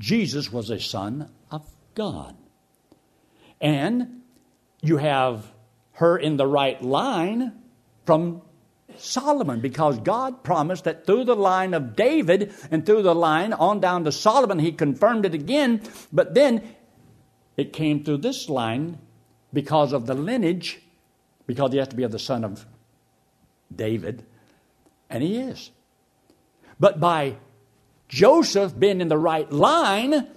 Jesus 0.03 0.53
was 0.53 0.69
a 0.69 0.81
son 0.81 1.31
of 1.53 1.65
God. 1.95 2.37
And 3.61 4.23
you 4.81 4.97
have 4.97 5.47
her 5.93 6.19
in 6.19 6.37
the 6.37 6.47
right 6.47 6.83
line 6.83 7.53
from 8.05 8.43
Solomon 8.99 9.61
because 9.61 10.01
God 10.01 10.43
promised 10.43 10.85
that 10.85 11.07
through 11.07 11.23
the 11.25 11.37
line 11.37 11.73
of 11.73 11.95
David 11.95 12.53
and 12.73 12.85
through 12.85 13.03
the 13.03 13.15
line 13.15 13.53
on 13.53 13.79
down 13.79 14.03
to 14.03 14.11
Solomon, 14.11 14.59
he 14.59 14.73
confirmed 14.73 15.25
it 15.25 15.35
again. 15.35 15.81
But 16.13 16.35
then 16.35 16.75
it 17.57 17.73
came 17.73 18.03
through 18.03 18.19
this 18.19 18.49
line 18.49 18.99
because 19.53 19.93
of 19.93 20.07
the 20.07 20.15
lineage, 20.15 20.81
because 21.47 21.71
he 21.71 21.79
has 21.79 21.89
to 21.89 21.97
be 21.97 22.03
of 22.03 22.11
the 22.11 22.19
son 22.19 22.43
of 22.43 22.67
David, 23.73 24.27
and 25.09 25.23
he 25.23 25.39
is. 25.39 25.71
But 26.81 26.99
by 26.99 27.37
Joseph 28.13 28.79
being 28.79 29.01
in 29.01 29.09
the 29.09 29.17
right 29.17 29.51
line, 29.51 30.29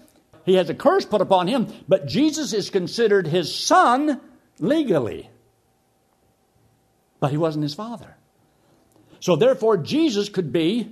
he 0.46 0.54
has 0.54 0.70
a 0.70 0.74
curse 0.74 1.04
put 1.04 1.20
upon 1.20 1.48
him, 1.48 1.68
but 1.90 2.08
Jesus 2.08 2.54
is 2.54 2.70
considered 2.70 3.28
his 3.28 3.54
son 3.54 4.22
legally. 4.60 5.30
But 7.20 7.32
he 7.32 7.38
wasn't 7.38 7.64
his 7.64 7.74
father. 7.74 8.16
So 9.20 9.36
therefore, 9.36 9.76
Jesus 9.76 10.30
could 10.30 10.54
be 10.54 10.90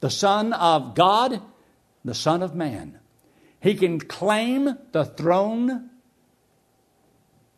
the 0.00 0.10
Son 0.10 0.52
of 0.52 0.94
God, 0.94 1.40
the 2.04 2.14
Son 2.14 2.42
of 2.42 2.54
Man. 2.54 2.98
He 3.60 3.74
can 3.74 3.98
claim 3.98 4.76
the 4.92 5.06
throne 5.06 5.88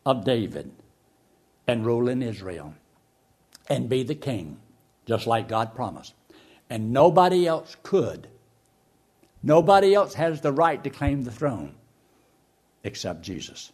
of 0.07 0.25
David 0.25 0.71
and 1.67 1.85
rule 1.85 2.09
in 2.09 2.23
Israel 2.23 2.75
and 3.69 3.89
be 3.89 4.05
the 4.05 4.15
king, 4.15 4.59
just 5.05 5.27
like 5.27 5.49
God 5.49 5.75
promised. 5.75 6.15
And 6.71 6.93
nobody 6.93 7.47
else 7.47 7.77
could. 7.83 8.29
Nobody 9.43 9.95
else 9.95 10.15
has 10.15 10.41
the 10.41 10.53
right 10.53 10.83
to 10.83 10.91
claim 10.91 11.23
the 11.23 11.31
throne 11.31 11.75
except 12.85 13.23
Jesus. 13.23 13.73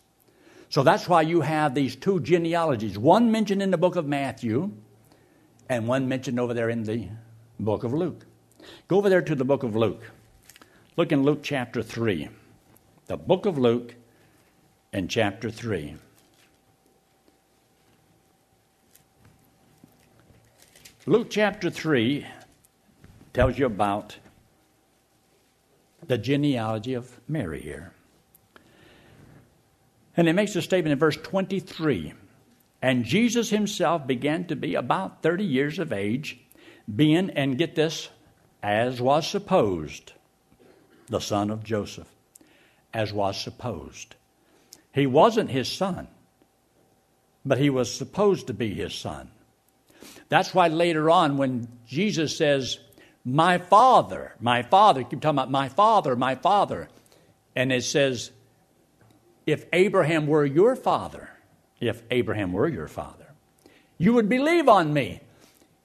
So 0.68 0.82
that's 0.82 1.08
why 1.08 1.22
you 1.22 1.40
have 1.40 1.74
these 1.74 1.96
two 1.96 2.20
genealogies 2.20 2.98
one 2.98 3.30
mentioned 3.30 3.62
in 3.62 3.70
the 3.70 3.78
book 3.78 3.96
of 3.96 4.06
Matthew 4.06 4.72
and 5.68 5.88
one 5.88 6.08
mentioned 6.08 6.40
over 6.40 6.52
there 6.52 6.68
in 6.68 6.84
the 6.84 7.08
book 7.60 7.84
of 7.84 7.94
Luke. 7.94 8.26
Go 8.88 8.98
over 8.98 9.08
there 9.08 9.22
to 9.22 9.34
the 9.34 9.44
book 9.44 9.62
of 9.62 9.76
Luke. 9.76 10.02
Look 10.96 11.12
in 11.12 11.22
Luke 11.22 11.40
chapter 11.42 11.82
3. 11.82 12.28
The 13.06 13.16
book 13.16 13.46
of 13.46 13.58
Luke 13.58 13.94
and 14.92 15.10
chapter 15.10 15.50
3. 15.50 15.96
Luke 21.06 21.28
chapter 21.30 21.68
3 21.68 22.26
tells 23.34 23.58
you 23.58 23.66
about 23.66 24.16
the 26.06 26.18
genealogy 26.18 26.94
of 26.94 27.20
Mary 27.28 27.60
here. 27.60 27.92
And 30.16 30.28
it 30.28 30.34
makes 30.34 30.54
a 30.56 30.62
statement 30.62 30.92
in 30.92 30.98
verse 30.98 31.16
23 31.16 32.14
And 32.82 33.04
Jesus 33.04 33.50
himself 33.50 34.06
began 34.06 34.46
to 34.46 34.56
be 34.56 34.74
about 34.74 35.22
30 35.22 35.44
years 35.44 35.78
of 35.78 35.92
age, 35.92 36.38
being, 36.94 37.30
and 37.30 37.58
get 37.58 37.74
this, 37.74 38.08
as 38.62 39.00
was 39.00 39.26
supposed, 39.26 40.12
the 41.08 41.20
son 41.20 41.50
of 41.50 41.64
Joseph, 41.64 42.08
as 42.92 43.12
was 43.12 43.40
supposed. 43.40 44.14
He 44.92 45.06
wasn't 45.06 45.50
his 45.50 45.70
son, 45.70 46.08
but 47.44 47.58
he 47.58 47.68
was 47.68 47.92
supposed 47.92 48.46
to 48.46 48.54
be 48.54 48.72
his 48.72 48.94
son. 48.94 49.30
That's 50.28 50.54
why 50.54 50.68
later 50.68 51.10
on, 51.10 51.36
when 51.36 51.68
Jesus 51.86 52.36
says, 52.36 52.78
My 53.24 53.56
Father, 53.56 54.34
my 54.38 54.62
Father, 54.62 55.02
keep 55.02 55.20
talking 55.20 55.38
about 55.38 55.50
my 55.50 55.68
Father, 55.68 56.14
my 56.14 56.34
Father, 56.34 56.88
and 57.56 57.72
it 57.72 57.84
says, 57.84 58.30
If 59.46 59.64
Abraham 59.72 60.26
were 60.26 60.44
your 60.44 60.76
father, 60.76 61.30
if 61.80 62.02
Abraham 62.10 62.52
were 62.52 62.68
your 62.68 62.88
father, 62.88 63.32
you 63.96 64.12
would 64.12 64.28
believe 64.28 64.68
on 64.68 64.92
me. 64.92 65.20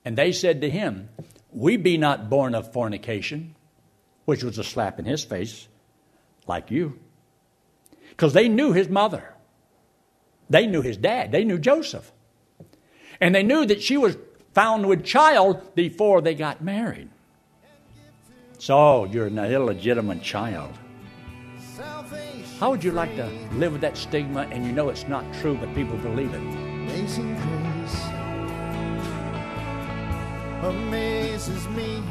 And 0.04 0.18
they 0.18 0.32
said 0.34 0.62
to 0.62 0.70
him, 0.70 1.10
We 1.52 1.78
be 1.78 1.98
not 1.98 2.30
born 2.30 2.56
of 2.56 2.74
fornication, 2.74 3.56
which 4.26 4.44
was 4.44 4.58
a 4.58 4.64
slap 4.64 5.00
in 5.00 5.06
his 5.06 5.24
face, 5.24 5.68
like 6.46 6.72
you. 6.72 7.00
Because 8.10 8.34
they 8.34 8.50
knew 8.50 8.74
his 8.74 8.90
mother, 8.90 9.34
they 10.50 10.68
knew 10.68 10.82
his 10.82 10.98
dad, 10.98 11.32
they 11.32 11.46
knew 11.46 11.58
Joseph. 11.58 12.12
And 13.22 13.34
they 13.34 13.44
knew 13.44 13.66
that 13.66 13.82
she 13.82 13.96
was 13.96 14.18
found 14.54 14.88
with 14.88 15.06
child 15.06 15.76
before 15.76 16.22
they 16.22 16.36
got 16.36 16.62
married. 16.62 17.10
So 18.60 19.06
you're 19.06 19.28
an 19.28 19.40
illegitimate 19.40 20.22
child. 20.22 20.78
How 22.60 22.72
would 22.72 22.84
you 22.84 22.92
like 22.92 23.16
to 23.16 23.26
live 23.54 23.72
with 23.72 23.82
that 23.82 23.96
stigma 23.96 24.42
and 24.52 24.66
you 24.66 24.74
know 24.74 24.90
it's 24.90 25.08
not 25.08 25.24
true, 25.36 25.56
but 25.56 25.74
people 25.74 25.96
believe 25.98 26.34
it? 26.34 26.42
Amazing 26.42 27.36
grace 27.36 28.20
amazes 30.62 31.68
me. 31.70 32.04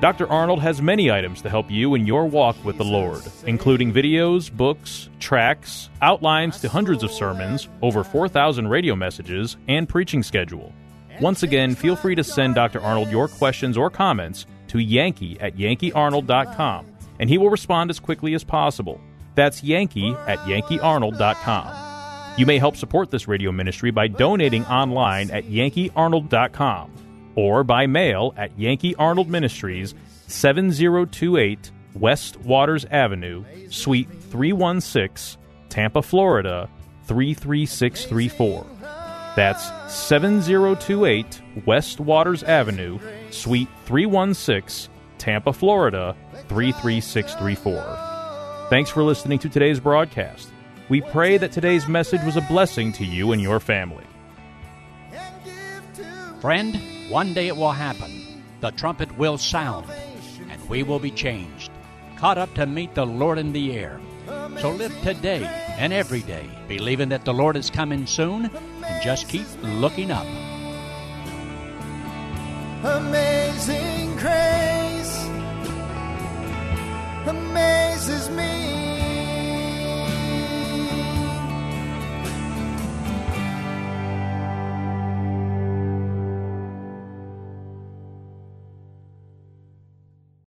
Dr. 0.00 0.28
Arnold 0.28 0.60
has 0.60 0.82
many 0.82 1.10
items 1.10 1.40
to 1.42 1.48
help 1.48 1.70
you 1.70 1.94
in 1.94 2.04
your 2.04 2.26
walk 2.26 2.62
with 2.64 2.76
the 2.76 2.84
Lord, 2.84 3.22
including 3.46 3.92
videos, 3.92 4.52
books, 4.52 5.08
tracks, 5.20 5.88
outlines 6.02 6.60
to 6.60 6.68
hundreds 6.68 7.04
of 7.04 7.12
sermons, 7.12 7.68
over 7.80 8.02
4,000 8.02 8.66
radio 8.66 8.96
messages, 8.96 9.56
and 9.68 9.88
preaching 9.88 10.24
schedule. 10.24 10.74
Once 11.20 11.44
again, 11.44 11.76
feel 11.76 11.94
free 11.94 12.16
to 12.16 12.24
send 12.24 12.56
Dr. 12.56 12.82
Arnold 12.82 13.08
your 13.08 13.28
questions 13.28 13.78
or 13.78 13.88
comments 13.88 14.46
to 14.74 14.80
yankee 14.80 15.38
at 15.38 15.56
yankeearnold.com, 15.56 16.86
and 17.20 17.30
he 17.30 17.38
will 17.38 17.48
respond 17.48 17.90
as 17.90 18.00
quickly 18.00 18.34
as 18.34 18.42
possible. 18.42 19.00
That's 19.36 19.62
yankee 19.62 20.16
at 20.26 20.40
yankeearnold.com. 20.40 22.36
You 22.36 22.44
may 22.44 22.58
help 22.58 22.74
support 22.74 23.12
this 23.12 23.28
radio 23.28 23.52
ministry 23.52 23.92
by 23.92 24.08
donating 24.08 24.66
online 24.66 25.30
at 25.30 25.44
yankeearnold.com 25.44 26.90
or 27.36 27.62
by 27.62 27.86
mail 27.86 28.34
at 28.36 28.58
Yankee 28.58 28.96
Arnold 28.96 29.28
Ministries, 29.28 29.94
7028 30.26 31.70
West 31.94 32.36
Waters 32.40 32.84
Avenue, 32.86 33.44
Suite 33.70 34.08
316, 34.10 35.40
Tampa, 35.68 36.02
Florida 36.02 36.68
33634. 37.04 38.73
That's 39.36 39.70
7028 39.92 41.42
West 41.66 41.98
Waters 41.98 42.44
Avenue, 42.44 43.00
Suite 43.30 43.68
316, 43.84 44.92
Tampa, 45.18 45.52
Florida 45.52 46.14
33634. 46.48 48.68
Thanks 48.70 48.90
for 48.90 49.02
listening 49.02 49.40
to 49.40 49.48
today's 49.48 49.80
broadcast. 49.80 50.50
We 50.88 51.00
pray 51.00 51.36
that 51.38 51.50
today's 51.50 51.88
message 51.88 52.22
was 52.22 52.36
a 52.36 52.42
blessing 52.42 52.92
to 52.92 53.04
you 53.04 53.32
and 53.32 53.42
your 53.42 53.58
family. 53.58 54.04
Friend, 56.40 56.80
one 57.10 57.34
day 57.34 57.48
it 57.48 57.56
will 57.56 57.72
happen. 57.72 58.44
The 58.60 58.70
trumpet 58.70 59.18
will 59.18 59.38
sound, 59.38 59.90
and 60.48 60.68
we 60.68 60.84
will 60.84 61.00
be 61.00 61.10
changed, 61.10 61.72
caught 62.16 62.38
up 62.38 62.54
to 62.54 62.66
meet 62.66 62.94
the 62.94 63.04
Lord 63.04 63.38
in 63.38 63.52
the 63.52 63.72
air. 63.72 64.00
So 64.60 64.70
live 64.70 64.96
today 65.02 65.63
and 65.76 65.92
every 65.92 66.20
day, 66.22 66.48
believing 66.68 67.08
that 67.10 67.24
the 67.24 67.34
Lord 67.34 67.56
is 67.56 67.70
coming 67.70 68.06
soon, 68.06 68.50
and 68.84 69.02
just 69.02 69.28
keep 69.28 69.46
looking 69.62 70.10
up. 70.10 70.26
Amazing 72.84 74.16
grace 74.16 75.26
amazes 77.26 78.28
me. 78.30 78.83